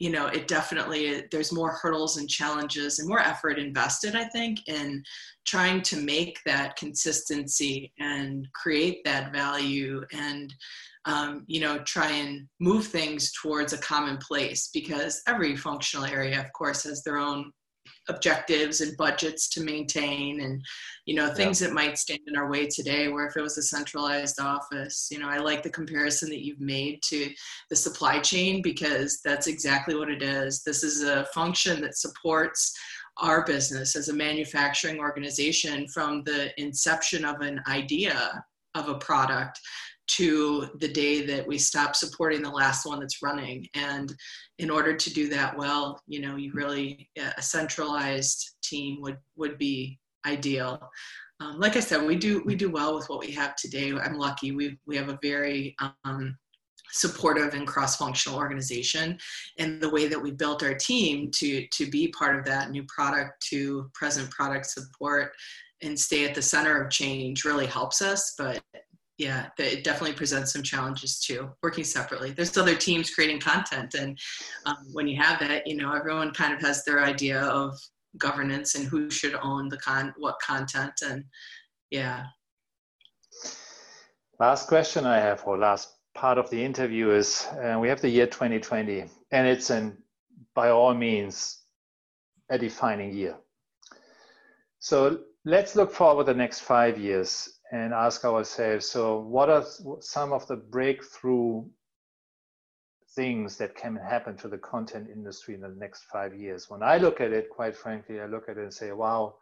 you 0.00 0.10
know 0.10 0.26
it 0.26 0.48
definitely 0.48 1.24
there's 1.30 1.52
more 1.52 1.72
hurdles 1.72 2.16
and 2.16 2.28
challenges 2.28 2.98
and 2.98 3.08
more 3.08 3.20
effort 3.20 3.58
invested 3.58 4.16
i 4.16 4.24
think 4.24 4.58
in 4.66 5.02
trying 5.46 5.82
to 5.82 5.96
make 5.96 6.38
that 6.44 6.74
consistency 6.76 7.92
and 8.00 8.48
create 8.54 9.04
that 9.04 9.30
value 9.32 10.02
and 10.12 10.54
um, 11.10 11.44
you 11.46 11.60
know 11.60 11.78
try 11.80 12.10
and 12.10 12.46
move 12.60 12.86
things 12.86 13.32
towards 13.32 13.72
a 13.72 13.78
common 13.78 14.16
place 14.18 14.70
because 14.72 15.22
every 15.26 15.56
functional 15.56 16.06
area 16.06 16.40
of 16.40 16.52
course 16.52 16.84
has 16.84 17.02
their 17.02 17.18
own 17.18 17.50
objectives 18.08 18.80
and 18.80 18.96
budgets 18.96 19.48
to 19.48 19.62
maintain 19.62 20.40
and 20.40 20.62
you 21.06 21.14
know 21.14 21.32
things 21.32 21.60
yeah. 21.60 21.68
that 21.68 21.74
might 21.74 21.98
stand 21.98 22.20
in 22.26 22.36
our 22.36 22.50
way 22.50 22.66
today 22.66 23.08
where 23.08 23.26
if 23.26 23.36
it 23.36 23.42
was 23.42 23.58
a 23.58 23.62
centralized 23.62 24.38
office 24.40 25.08
you 25.10 25.18
know 25.18 25.28
i 25.28 25.38
like 25.38 25.62
the 25.62 25.70
comparison 25.70 26.28
that 26.28 26.44
you've 26.44 26.60
made 26.60 27.00
to 27.02 27.30
the 27.70 27.76
supply 27.76 28.18
chain 28.18 28.60
because 28.62 29.20
that's 29.24 29.46
exactly 29.46 29.94
what 29.94 30.10
it 30.10 30.22
is 30.22 30.62
this 30.62 30.82
is 30.82 31.02
a 31.02 31.24
function 31.26 31.80
that 31.80 31.96
supports 31.96 32.76
our 33.16 33.44
business 33.44 33.96
as 33.96 34.08
a 34.08 34.14
manufacturing 34.14 34.98
organization 34.98 35.86
from 35.88 36.22
the 36.24 36.50
inception 36.60 37.24
of 37.24 37.40
an 37.40 37.60
idea 37.66 38.42
of 38.74 38.88
a 38.88 38.98
product 38.98 39.58
to 40.16 40.68
the 40.78 40.88
day 40.88 41.24
that 41.26 41.46
we 41.46 41.58
stop 41.58 41.94
supporting 41.94 42.42
the 42.42 42.50
last 42.50 42.86
one 42.86 43.00
that's 43.00 43.22
running. 43.22 43.66
And 43.74 44.14
in 44.58 44.70
order 44.70 44.94
to 44.94 45.12
do 45.12 45.28
that 45.28 45.56
well, 45.56 46.00
you 46.06 46.20
know, 46.20 46.36
you 46.36 46.52
really 46.52 47.08
a 47.36 47.42
centralized 47.42 48.56
team 48.62 49.00
would 49.00 49.18
would 49.36 49.58
be 49.58 49.98
ideal. 50.26 50.80
Um, 51.40 51.58
like 51.58 51.76
I 51.76 51.80
said, 51.80 52.06
we 52.06 52.16
do 52.16 52.42
we 52.44 52.54
do 52.54 52.70
well 52.70 52.94
with 52.94 53.08
what 53.08 53.20
we 53.20 53.30
have 53.32 53.56
today. 53.56 53.92
I'm 53.92 54.18
lucky. 54.18 54.52
We 54.52 54.78
we 54.86 54.96
have 54.96 55.08
a 55.08 55.18
very 55.22 55.76
um, 56.04 56.36
supportive 56.92 57.54
and 57.54 57.66
cross-functional 57.66 58.36
organization 58.36 59.16
and 59.58 59.80
the 59.80 59.90
way 59.90 60.08
that 60.08 60.20
we 60.20 60.32
built 60.32 60.62
our 60.62 60.74
team 60.74 61.30
to 61.30 61.66
to 61.68 61.88
be 61.88 62.08
part 62.08 62.36
of 62.36 62.44
that 62.44 62.70
new 62.70 62.84
product 62.84 63.40
to 63.48 63.88
present 63.94 64.28
product 64.30 64.66
support 64.66 65.32
and 65.82 65.98
stay 65.98 66.28
at 66.28 66.34
the 66.34 66.42
center 66.42 66.82
of 66.82 66.90
change 66.90 67.44
really 67.44 67.66
helps 67.66 68.02
us 68.02 68.34
but 68.36 68.60
yeah, 69.20 69.48
it 69.58 69.84
definitely 69.84 70.16
presents 70.16 70.54
some 70.54 70.62
challenges 70.62 71.20
too, 71.20 71.50
working 71.62 71.84
separately. 71.84 72.30
There's 72.30 72.56
other 72.56 72.74
teams 72.74 73.14
creating 73.14 73.40
content. 73.40 73.92
And 73.92 74.18
um, 74.64 74.76
when 74.94 75.06
you 75.06 75.20
have 75.20 75.38
that, 75.40 75.66
you 75.66 75.76
know, 75.76 75.92
everyone 75.92 76.32
kind 76.32 76.54
of 76.54 76.60
has 76.62 76.84
their 76.84 77.04
idea 77.04 77.42
of 77.42 77.78
governance 78.16 78.76
and 78.76 78.86
who 78.86 79.10
should 79.10 79.34
own 79.34 79.68
the 79.68 79.76
con, 79.76 80.14
what 80.16 80.36
content. 80.40 80.94
And 81.04 81.24
yeah. 81.90 82.24
Last 84.38 84.68
question 84.68 85.04
I 85.04 85.18
have, 85.18 85.42
or 85.44 85.58
last 85.58 85.92
part 86.14 86.38
of 86.38 86.48
the 86.48 86.64
interview 86.64 87.10
is 87.10 87.46
uh, 87.62 87.78
we 87.78 87.88
have 87.88 88.00
the 88.00 88.08
year 88.08 88.26
2020, 88.26 89.04
and 89.32 89.46
it's 89.46 89.68
an, 89.68 89.98
by 90.54 90.70
all 90.70 90.94
means, 90.94 91.58
a 92.48 92.56
defining 92.56 93.12
year. 93.12 93.36
So 94.78 95.18
let's 95.44 95.76
look 95.76 95.92
forward 95.92 96.24
the 96.24 96.32
next 96.32 96.60
five 96.60 96.98
years 96.98 97.59
and 97.72 97.94
ask 97.94 98.24
ourselves 98.24 98.86
so 98.86 99.20
what 99.20 99.48
are 99.48 99.64
some 100.00 100.32
of 100.32 100.46
the 100.48 100.56
breakthrough 100.56 101.64
things 103.14 103.56
that 103.56 103.74
can 103.74 103.96
happen 103.96 104.36
to 104.36 104.48
the 104.48 104.58
content 104.58 105.08
industry 105.08 105.54
in 105.54 105.60
the 105.60 105.68
next 105.68 106.04
five 106.12 106.34
years? 106.34 106.68
When 106.68 106.82
i 106.82 106.96
look 106.96 107.20
at 107.20 107.32
it 107.32 107.50
quite 107.50 107.76
frankly 107.76 108.20
i 108.20 108.26
look 108.26 108.48
at 108.48 108.58
it 108.58 108.62
and 108.62 108.74
say 108.74 108.92
wow 108.92 109.36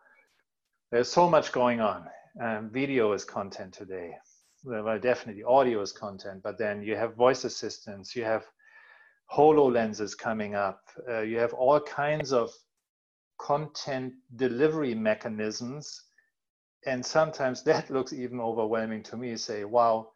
there's 0.90 1.10
so 1.10 1.28
much 1.28 1.52
going 1.52 1.80
on. 1.80 2.06
Um, 2.40 2.70
video 2.70 3.12
is 3.12 3.22
content 3.22 3.74
today. 3.74 4.16
Well 4.64 4.98
definitely 4.98 5.44
audio 5.44 5.80
is 5.80 5.92
content 5.92 6.42
but 6.42 6.58
then 6.58 6.82
you 6.82 6.96
have 6.96 7.14
voice 7.14 7.44
assistants 7.44 8.14
you 8.16 8.24
have 8.24 8.44
HoloLenses 9.30 10.16
coming 10.16 10.54
up 10.54 10.80
uh, 11.08 11.20
you 11.20 11.38
have 11.38 11.52
all 11.54 11.80
kinds 11.80 12.32
of 12.32 12.50
content 13.38 14.12
delivery 14.36 14.94
mechanisms 14.94 16.07
and 16.86 17.04
sometimes 17.04 17.62
that 17.62 17.90
looks 17.96 18.12
even 18.12 18.40
overwhelming 18.40 19.02
to 19.02 19.16
me 19.16 19.36
say 19.36 19.64
wow 19.64 20.10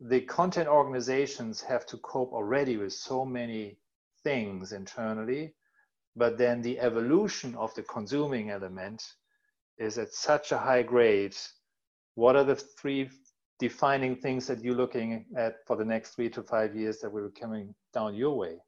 the 0.00 0.20
content 0.22 0.68
organizations 0.68 1.62
have 1.62 1.86
to 1.86 1.96
cope 1.98 2.32
already 2.32 2.76
with 2.76 2.92
so 2.92 3.24
many 3.24 3.78
things 4.22 4.72
internally 4.72 5.54
but 6.16 6.38
then 6.38 6.62
the 6.62 6.80
evolution 6.80 7.54
of 7.56 7.74
the 7.74 7.82
consuming 7.82 8.50
element 8.50 9.02
is 9.78 9.98
at 9.98 10.14
such 10.14 10.50
a 10.52 10.58
high 10.58 10.82
grade. 10.82 11.36
What 12.14 12.36
are 12.36 12.44
the 12.44 12.56
three 12.56 13.10
defining 13.58 14.16
things 14.16 14.46
that 14.46 14.62
you're 14.64 14.74
looking 14.74 15.26
at 15.36 15.56
for 15.66 15.76
the 15.76 15.84
next 15.84 16.14
three 16.14 16.30
to 16.30 16.42
five 16.42 16.74
years 16.74 17.00
that 17.00 17.12
will 17.12 17.28
be 17.28 17.40
coming 17.40 17.74
down 17.92 18.14
your 18.14 18.36
way 18.36 18.58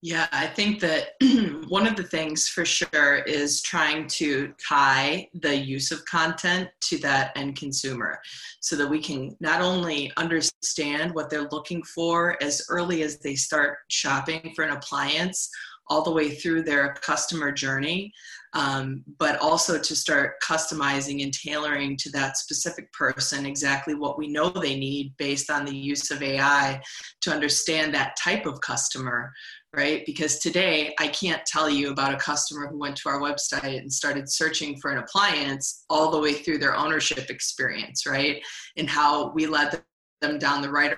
yeah, 0.00 0.28
I 0.30 0.46
think 0.46 0.80
that 0.80 1.14
one 1.68 1.86
of 1.86 1.96
the 1.96 2.04
things 2.04 2.46
for 2.46 2.64
sure 2.64 3.16
is 3.26 3.62
trying 3.62 4.06
to 4.08 4.54
tie 4.64 5.28
the 5.34 5.56
use 5.56 5.90
of 5.90 6.04
content 6.04 6.68
to 6.82 6.98
that 6.98 7.32
end 7.36 7.56
consumer 7.56 8.20
so 8.60 8.76
that 8.76 8.88
we 8.88 9.02
can 9.02 9.36
not 9.40 9.60
only 9.60 10.12
understand 10.16 11.14
what 11.14 11.30
they're 11.30 11.48
looking 11.50 11.82
for 11.82 12.40
as 12.40 12.64
early 12.68 13.02
as 13.02 13.18
they 13.18 13.34
start 13.34 13.78
shopping 13.88 14.52
for 14.54 14.64
an 14.64 14.76
appliance 14.76 15.50
all 15.90 16.02
the 16.02 16.12
way 16.12 16.30
through 16.30 16.62
their 16.62 16.94
customer 16.94 17.50
journey, 17.50 18.12
um, 18.54 19.02
but 19.18 19.38
also 19.40 19.78
to 19.78 19.96
start 19.96 20.34
customizing 20.42 21.22
and 21.22 21.32
tailoring 21.32 21.96
to 21.96 22.10
that 22.10 22.36
specific 22.36 22.90
person 22.92 23.46
exactly 23.46 23.94
what 23.94 24.18
we 24.18 24.26
know 24.26 24.48
they 24.48 24.78
need 24.78 25.14
based 25.18 25.50
on 25.50 25.64
the 25.64 25.76
use 25.76 26.10
of 26.10 26.22
AI 26.22 26.80
to 27.20 27.30
understand 27.30 27.94
that 27.94 28.16
type 28.16 28.46
of 28.46 28.60
customer 28.60 29.32
right? 29.74 30.04
Because 30.06 30.38
today 30.38 30.94
I 30.98 31.08
can't 31.08 31.44
tell 31.44 31.68
you 31.68 31.90
about 31.90 32.14
a 32.14 32.18
customer 32.18 32.68
who 32.68 32.78
went 32.78 32.96
to 32.96 33.08
our 33.08 33.20
website 33.20 33.78
and 33.78 33.92
started 33.92 34.30
searching 34.30 34.78
for 34.78 34.90
an 34.90 34.98
appliance 34.98 35.84
all 35.90 36.10
the 36.10 36.18
way 36.18 36.34
through 36.34 36.58
their 36.58 36.76
ownership 36.76 37.30
experience, 37.30 38.06
right? 38.06 38.42
And 38.76 38.88
how 38.88 39.32
we 39.32 39.46
led 39.46 39.82
them 40.20 40.38
down 40.38 40.62
the 40.62 40.70
right 40.70 40.96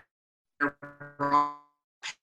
or 0.62 0.76
wrong 1.18 1.54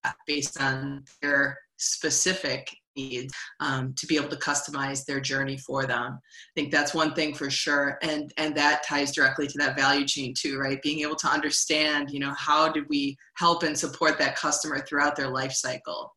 path 0.03 0.15
based 0.25 0.61
on 0.61 1.03
their 1.21 1.57
specific 1.77 2.69
needs 2.97 3.33
um, 3.59 3.93
to 3.97 4.07
be 4.07 4.17
able 4.17 4.29
to 4.29 4.35
customize 4.35 5.05
their 5.05 5.19
journey 5.19 5.57
for 5.57 5.85
them. 5.85 6.13
I 6.13 6.51
think 6.55 6.71
that's 6.71 6.93
one 6.93 7.13
thing 7.13 7.33
for 7.33 7.49
sure 7.49 7.97
and 8.01 8.33
and 8.37 8.55
that 8.55 8.83
ties 8.83 9.13
directly 9.13 9.47
to 9.47 9.57
that 9.59 9.77
value 9.77 10.05
chain 10.05 10.33
too 10.37 10.57
right? 10.57 10.81
Being 10.81 11.01
able 11.01 11.15
to 11.17 11.27
understand 11.27 12.11
you 12.11 12.19
know 12.19 12.33
how 12.37 12.69
do 12.69 12.85
we 12.89 13.17
help 13.35 13.63
and 13.63 13.77
support 13.77 14.17
that 14.17 14.35
customer 14.35 14.79
throughout 14.79 15.15
their 15.15 15.29
life 15.29 15.53
cycle. 15.53 16.13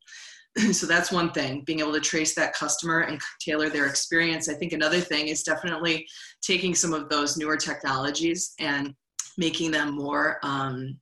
So 0.72 0.86
that's 0.86 1.12
one 1.12 1.30
thing 1.30 1.62
being 1.64 1.78
able 1.78 1.92
to 1.92 2.00
trace 2.00 2.34
that 2.34 2.54
customer 2.54 3.02
and 3.02 3.20
tailor 3.40 3.70
their 3.70 3.86
experience. 3.86 4.48
I 4.48 4.54
think 4.54 4.72
another 4.72 5.00
thing 5.00 5.28
is 5.28 5.44
definitely 5.44 6.06
taking 6.42 6.74
some 6.74 6.92
of 6.92 7.08
those 7.08 7.36
newer 7.36 7.56
technologies 7.56 8.52
and 8.58 8.92
making 9.38 9.70
them 9.70 9.94
more 9.94 10.38
um, 10.42 10.98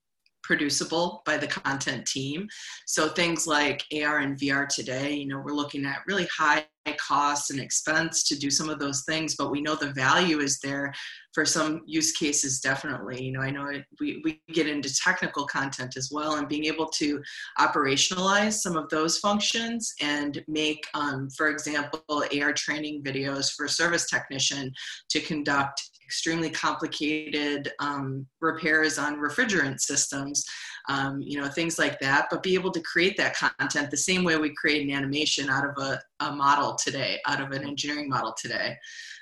producible 0.49 1.23
by 1.27 1.37
the 1.37 1.47
content 1.47 2.07
team. 2.07 2.49
So 2.87 3.11
things 3.11 3.47
like 3.47 3.85
AR 3.93 4.21
and 4.21 4.35
VR 4.39 4.67
today, 4.67 5.13
you 5.13 5.27
know, 5.27 5.43
we're 5.45 5.53
looking 5.53 5.85
at 5.85 5.99
really 6.07 6.27
high 6.35 6.65
costs 6.97 7.51
and 7.51 7.61
expense 7.61 8.25
to 8.25 8.35
do 8.35 8.51
some 8.51 8.71
of 8.71 8.79
those 8.79 9.05
things, 9.05 9.37
but 9.37 9.51
we 9.51 9.61
know 9.61 9.75
the 9.75 9.93
value 9.93 10.39
is 10.39 10.59
there 10.61 10.91
for 11.35 11.45
some 11.45 11.83
use 11.85 12.13
cases 12.13 12.61
definitely. 12.61 13.23
You 13.23 13.33
know, 13.33 13.41
I 13.41 13.51
know 13.51 13.67
it, 13.67 13.85
we, 14.01 14.23
we 14.25 14.41
get 14.55 14.67
into 14.67 14.95
technical 14.95 15.45
content 15.45 15.99
as 15.99 16.09
well 16.11 16.37
and 16.37 16.49
being 16.49 16.65
able 16.65 16.87
to 16.87 17.23
operationalize 17.61 18.55
some 18.55 18.75
of 18.75 18.89
those 18.89 19.19
functions 19.19 19.93
and 20.01 20.43
make, 20.49 20.83
um, 20.95 21.29
for 21.37 21.49
example, 21.49 22.03
AR 22.09 22.55
training 22.55 23.03
videos 23.03 23.53
for 23.55 23.69
service 23.69 24.09
technician 24.09 24.73
to 25.11 25.21
conduct 25.21 25.98
extremely 26.09 26.49
complicated 26.49 27.71
um, 27.81 28.27
repairs 28.41 28.99
on 28.99 29.19
refrigerant 29.19 29.79
systems, 29.79 30.43
um, 30.89 31.21
you 31.21 31.39
know, 31.39 31.49
things 31.49 31.79
like 31.79 32.01
that, 32.01 32.29
but 32.31 32.43
be 32.43 32.55
able 32.55 32.71
to 32.71 32.81
create 32.81 33.15
that 33.19 33.37
content 33.37 33.91
the 33.91 33.97
same 33.97 34.25
way 34.25 34.39
we 34.39 34.55
create 34.55 34.89
an 34.89 34.95
animation 34.95 35.51
out 35.51 35.67
of 35.67 35.77
a, 35.77 36.01
a 36.21 36.33
model 36.33 36.77
today, 36.77 37.21
out 37.27 37.43
of 37.43 37.51
an 37.51 37.63
engineering 37.63 38.09
model 38.09 38.35
today. 38.41 38.75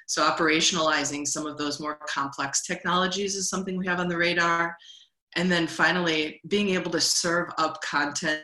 So 0.06 0.22
operationalizing 0.22 1.26
some 1.26 1.44
of 1.44 1.58
those 1.58 1.80
more 1.80 1.98
complex 2.08 2.62
technologies 2.64 3.34
is 3.34 3.50
something 3.50 3.76
we 3.76 3.86
have 3.88 3.98
on 3.98 4.06
the 4.06 4.16
radar. 4.16 4.76
And 5.34 5.50
then 5.50 5.66
finally, 5.66 6.40
being 6.46 6.68
able 6.68 6.92
to 6.92 7.00
serve 7.00 7.48
up 7.58 7.82
content 7.82 8.42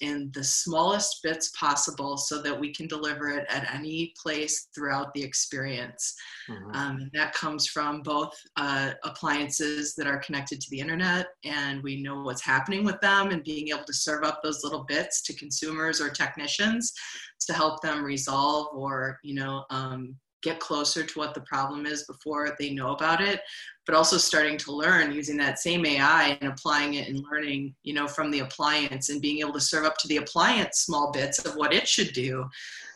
in 0.00 0.30
the 0.34 0.44
smallest 0.44 1.22
bits 1.22 1.50
possible 1.58 2.16
so 2.16 2.42
that 2.42 2.58
we 2.58 2.72
can 2.72 2.86
deliver 2.86 3.30
it 3.30 3.46
at 3.48 3.72
any 3.72 4.12
place 4.20 4.68
throughout 4.74 5.12
the 5.14 5.22
experience. 5.22 6.14
Mm-hmm. 6.48 6.70
Um, 6.74 7.10
that 7.14 7.32
comes 7.32 7.66
from 7.66 8.02
both 8.02 8.34
uh, 8.56 8.92
appliances 9.04 9.94
that 9.94 10.06
are 10.06 10.18
connected 10.18 10.60
to 10.60 10.70
the 10.70 10.80
internet 10.80 11.28
and 11.44 11.82
we 11.82 12.02
know 12.02 12.22
what's 12.22 12.44
happening 12.44 12.84
with 12.84 13.00
them 13.00 13.30
and 13.30 13.44
being 13.44 13.68
able 13.68 13.84
to 13.84 13.94
serve 13.94 14.24
up 14.24 14.40
those 14.42 14.62
little 14.62 14.84
bits 14.84 15.22
to 15.22 15.34
consumers 15.34 16.00
or 16.00 16.10
technicians 16.10 16.92
to 17.40 17.52
help 17.52 17.80
them 17.80 18.04
resolve 18.04 18.68
or, 18.72 19.18
you 19.22 19.34
know, 19.34 19.64
um, 19.70 20.16
get 20.42 20.58
closer 20.60 21.04
to 21.04 21.18
what 21.18 21.34
the 21.34 21.40
problem 21.42 21.86
is 21.86 22.04
before 22.04 22.56
they 22.58 22.70
know 22.70 22.92
about 22.92 23.20
it 23.20 23.40
but 23.86 23.94
also 23.94 24.16
starting 24.16 24.56
to 24.56 24.72
learn 24.72 25.12
using 25.12 25.36
that 25.36 25.58
same 25.58 25.84
ai 25.84 26.38
and 26.40 26.52
applying 26.52 26.94
it 26.94 27.08
and 27.08 27.24
learning 27.30 27.74
you 27.82 27.92
know 27.94 28.06
from 28.06 28.30
the 28.30 28.40
appliance 28.40 29.08
and 29.08 29.20
being 29.20 29.40
able 29.40 29.52
to 29.52 29.60
serve 29.60 29.84
up 29.84 29.96
to 29.98 30.08
the 30.08 30.18
appliance 30.18 30.80
small 30.80 31.10
bits 31.10 31.44
of 31.44 31.54
what 31.54 31.72
it 31.72 31.88
should 31.88 32.12
do 32.12 32.48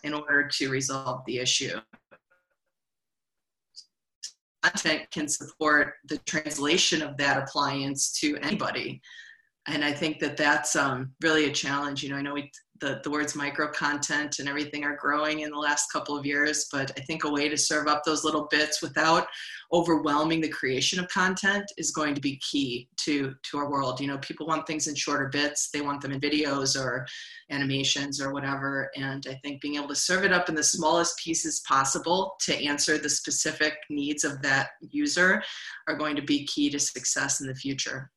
in 0.04 0.14
order 0.14 0.46
to 0.46 0.68
resolve 0.70 1.22
the 1.26 1.38
issue. 1.38 1.78
Content 4.62 5.10
can 5.10 5.28
support 5.28 5.94
the 6.08 6.18
translation 6.18 7.02
of 7.02 7.16
that 7.16 7.42
appliance 7.42 8.12
to 8.20 8.36
anybody. 8.38 9.00
And 9.68 9.84
i 9.84 9.92
think 9.92 10.20
that 10.20 10.36
that's 10.36 10.76
um, 10.76 11.12
really 11.20 11.46
a 11.46 11.52
challenge. 11.52 12.02
You 12.02 12.10
know 12.10 12.16
i 12.16 12.22
know 12.22 12.34
we 12.34 12.50
the, 12.80 13.00
the 13.02 13.10
words 13.10 13.34
micro 13.34 13.68
content 13.68 14.38
and 14.38 14.48
everything 14.48 14.84
are 14.84 14.96
growing 14.96 15.40
in 15.40 15.50
the 15.50 15.58
last 15.58 15.92
couple 15.92 16.16
of 16.16 16.26
years 16.26 16.68
but 16.70 16.90
i 16.96 17.00
think 17.02 17.24
a 17.24 17.30
way 17.30 17.48
to 17.48 17.56
serve 17.56 17.86
up 17.86 18.04
those 18.04 18.24
little 18.24 18.48
bits 18.50 18.82
without 18.82 19.26
overwhelming 19.72 20.40
the 20.40 20.48
creation 20.48 20.98
of 21.00 21.08
content 21.08 21.64
is 21.76 21.90
going 21.90 22.14
to 22.14 22.20
be 22.20 22.36
key 22.36 22.88
to 22.96 23.34
to 23.42 23.58
our 23.58 23.70
world. 23.70 24.00
You 24.00 24.06
know 24.06 24.18
people 24.18 24.46
want 24.46 24.66
things 24.66 24.86
in 24.86 24.94
shorter 24.94 25.28
bits. 25.28 25.70
They 25.70 25.80
want 25.80 26.00
them 26.00 26.12
in 26.12 26.20
videos 26.20 26.80
or 26.80 27.06
animations 27.50 28.20
or 28.20 28.32
whatever. 28.32 28.90
And 28.96 29.26
i 29.28 29.34
think 29.42 29.60
being 29.60 29.76
able 29.76 29.88
to 29.88 29.94
serve 29.94 30.24
it 30.24 30.32
up 30.32 30.48
in 30.48 30.54
the 30.54 30.62
smallest 30.62 31.18
pieces 31.18 31.62
possible 31.66 32.36
to 32.40 32.64
answer 32.64 32.98
the 32.98 33.08
specific 33.08 33.74
needs 33.90 34.24
of 34.24 34.42
that 34.42 34.70
user 34.80 35.42
are 35.88 35.96
going 35.96 36.16
to 36.16 36.22
be 36.22 36.46
key 36.46 36.70
to 36.70 36.78
success 36.78 37.40
in 37.40 37.46
the 37.46 37.54
future 37.54 38.10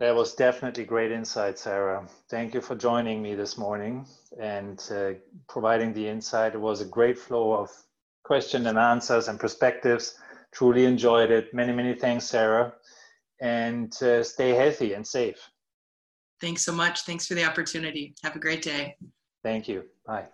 that 0.00 0.14
was 0.14 0.34
definitely 0.34 0.84
great 0.84 1.12
insight, 1.12 1.58
Sarah. 1.58 2.08
Thank 2.30 2.54
you 2.54 2.62
for 2.62 2.74
joining 2.74 3.22
me 3.22 3.34
this 3.34 3.58
morning 3.58 4.06
and 4.40 4.82
uh, 4.90 5.10
providing 5.46 5.92
the 5.92 6.08
insight. 6.08 6.54
It 6.54 6.60
was 6.60 6.80
a 6.80 6.86
great 6.86 7.18
flow 7.18 7.52
of 7.52 7.70
questions 8.24 8.66
and 8.66 8.78
answers 8.78 9.28
and 9.28 9.38
perspectives. 9.38 10.18
Truly 10.52 10.86
enjoyed 10.86 11.30
it. 11.30 11.52
Many, 11.52 11.74
many 11.74 11.94
thanks, 11.94 12.24
Sarah. 12.24 12.72
And 13.42 13.92
uh, 14.02 14.24
stay 14.24 14.50
healthy 14.50 14.94
and 14.94 15.06
safe. 15.06 15.50
Thanks 16.40 16.64
so 16.64 16.72
much. 16.72 17.02
Thanks 17.02 17.26
for 17.26 17.34
the 17.34 17.44
opportunity. 17.44 18.14
Have 18.24 18.34
a 18.34 18.38
great 18.38 18.62
day. 18.62 18.96
Thank 19.44 19.68
you. 19.68 19.84
Bye. 20.06 20.28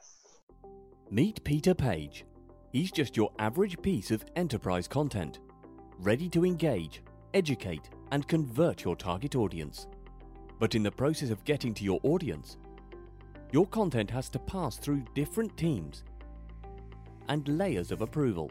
Meet 1.11 1.43
Peter 1.43 1.75
Page. 1.75 2.25
He's 2.71 2.93
just 2.93 3.17
your 3.17 3.33
average 3.41 3.83
piece 3.83 4.13
of 4.13 4.25
enterprise 4.37 4.87
content, 4.87 5.41
ready 5.99 6.29
to 6.29 6.45
engage, 6.45 7.03
educate, 7.35 7.91
and 8.13 8.29
convert 8.29 8.85
your 8.85 8.97
target 8.97 9.35
audience. 9.35 9.87
But 10.59 10.75
in 10.75 10.83
the 10.83 10.91
process 10.91 11.31
of 11.31 11.45
getting 11.45 11.75
to 11.75 11.85
your 11.85 12.01
audience, 12.03 12.57
your 13.53 13.67
content 13.67 14.11
has 14.11 14.29
to 14.31 14.39
pass 14.39 14.77
through 14.77 15.05
different 15.15 15.57
teams 15.57 16.05
and 17.29 17.47
layers 17.49 17.91
of 17.91 18.01
approval. 18.03 18.51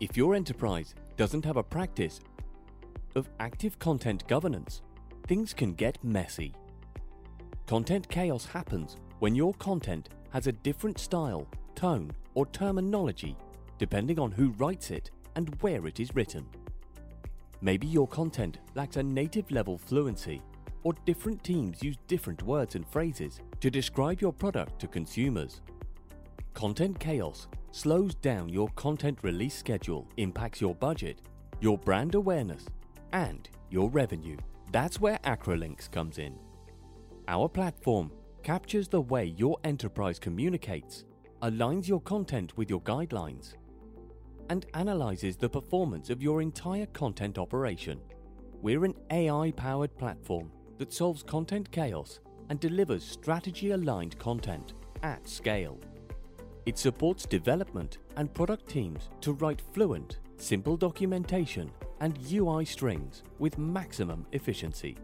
If 0.00 0.16
your 0.16 0.34
enterprise 0.34 0.94
doesn't 1.16 1.44
have 1.44 1.56
a 1.56 1.62
practice 1.62 2.20
of 3.14 3.28
active 3.40 3.78
content 3.78 4.26
governance, 4.26 4.82
things 5.26 5.54
can 5.54 5.74
get 5.74 6.02
messy. 6.02 6.54
Content 7.66 8.08
chaos 8.08 8.44
happens 8.44 8.96
when 9.20 9.34
your 9.34 9.54
content 9.54 10.08
has 10.30 10.46
a 10.46 10.52
different 10.52 10.98
style, 10.98 11.46
tone, 11.74 12.10
or 12.34 12.46
terminology 12.46 13.36
depending 13.82 14.16
on 14.20 14.30
who 14.30 14.50
writes 14.58 14.92
it 14.92 15.10
and 15.34 15.56
where 15.60 15.88
it 15.88 15.98
is 15.98 16.14
written. 16.14 16.46
Maybe 17.64 17.86
your 17.86 18.08
content 18.08 18.58
lacks 18.74 18.96
a 18.96 19.02
native 19.04 19.48
level 19.52 19.78
fluency, 19.78 20.42
or 20.82 20.94
different 21.06 21.44
teams 21.44 21.80
use 21.80 21.96
different 22.08 22.42
words 22.42 22.74
and 22.74 22.84
phrases 22.88 23.40
to 23.60 23.70
describe 23.70 24.20
your 24.20 24.32
product 24.32 24.80
to 24.80 24.88
consumers. 24.88 25.60
Content 26.54 26.98
chaos 26.98 27.46
slows 27.70 28.16
down 28.16 28.48
your 28.48 28.68
content 28.70 29.20
release 29.22 29.54
schedule, 29.54 30.08
impacts 30.16 30.60
your 30.60 30.74
budget, 30.74 31.22
your 31.60 31.78
brand 31.78 32.16
awareness, 32.16 32.66
and 33.12 33.48
your 33.70 33.88
revenue. 33.90 34.36
That's 34.72 35.00
where 35.00 35.18
Acrolinx 35.18 35.88
comes 35.88 36.18
in. 36.18 36.36
Our 37.28 37.48
platform 37.48 38.10
captures 38.42 38.88
the 38.88 39.00
way 39.00 39.26
your 39.36 39.56
enterprise 39.62 40.18
communicates, 40.18 41.04
aligns 41.42 41.86
your 41.86 42.00
content 42.00 42.56
with 42.56 42.68
your 42.68 42.80
guidelines, 42.80 43.54
and 44.48 44.66
analyzes 44.74 45.36
the 45.36 45.48
performance 45.48 46.10
of 46.10 46.22
your 46.22 46.42
entire 46.42 46.86
content 46.86 47.38
operation. 47.38 48.00
We're 48.60 48.84
an 48.84 48.94
AI 49.10 49.52
powered 49.52 49.96
platform 49.96 50.50
that 50.78 50.92
solves 50.92 51.22
content 51.22 51.70
chaos 51.70 52.20
and 52.48 52.60
delivers 52.60 53.04
strategy 53.04 53.70
aligned 53.70 54.18
content 54.18 54.74
at 55.02 55.28
scale. 55.28 55.80
It 56.66 56.78
supports 56.78 57.26
development 57.26 57.98
and 58.16 58.32
product 58.32 58.68
teams 58.68 59.10
to 59.22 59.32
write 59.32 59.62
fluent, 59.72 60.18
simple 60.36 60.76
documentation 60.76 61.70
and 62.00 62.18
UI 62.30 62.64
strings 62.64 63.22
with 63.38 63.58
maximum 63.58 64.26
efficiency. 64.32 64.96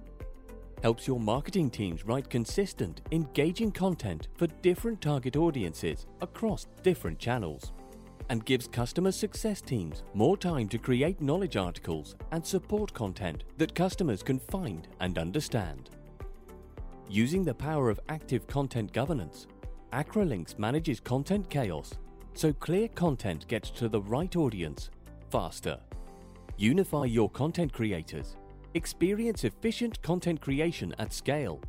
Helps 0.82 1.08
your 1.08 1.18
marketing 1.18 1.70
teams 1.70 2.06
write 2.06 2.30
consistent, 2.30 3.00
engaging 3.10 3.72
content 3.72 4.28
for 4.36 4.46
different 4.62 5.00
target 5.00 5.36
audiences 5.36 6.06
across 6.20 6.66
different 6.82 7.18
channels 7.18 7.72
and 8.28 8.44
gives 8.44 8.68
customer 8.68 9.12
success 9.12 9.60
teams 9.60 10.02
more 10.14 10.36
time 10.36 10.68
to 10.68 10.78
create 10.78 11.20
knowledge 11.20 11.56
articles 11.56 12.16
and 12.32 12.44
support 12.44 12.92
content 12.92 13.44
that 13.56 13.74
customers 13.74 14.22
can 14.22 14.38
find 14.38 14.88
and 15.00 15.18
understand. 15.18 15.90
Using 17.08 17.44
the 17.44 17.54
power 17.54 17.88
of 17.88 18.00
active 18.08 18.46
content 18.46 18.92
governance, 18.92 19.46
Acrolinx 19.92 20.58
manages 20.58 21.00
content 21.00 21.48
chaos 21.48 21.94
so 22.34 22.52
clear 22.52 22.86
content 22.88 23.48
gets 23.48 23.70
to 23.70 23.88
the 23.88 24.00
right 24.00 24.36
audience 24.36 24.90
faster. 25.30 25.78
Unify 26.56 27.04
your 27.04 27.28
content 27.30 27.72
creators, 27.72 28.36
experience 28.74 29.44
efficient 29.44 30.00
content 30.02 30.40
creation 30.40 30.94
at 30.98 31.12
scale, 31.12 31.60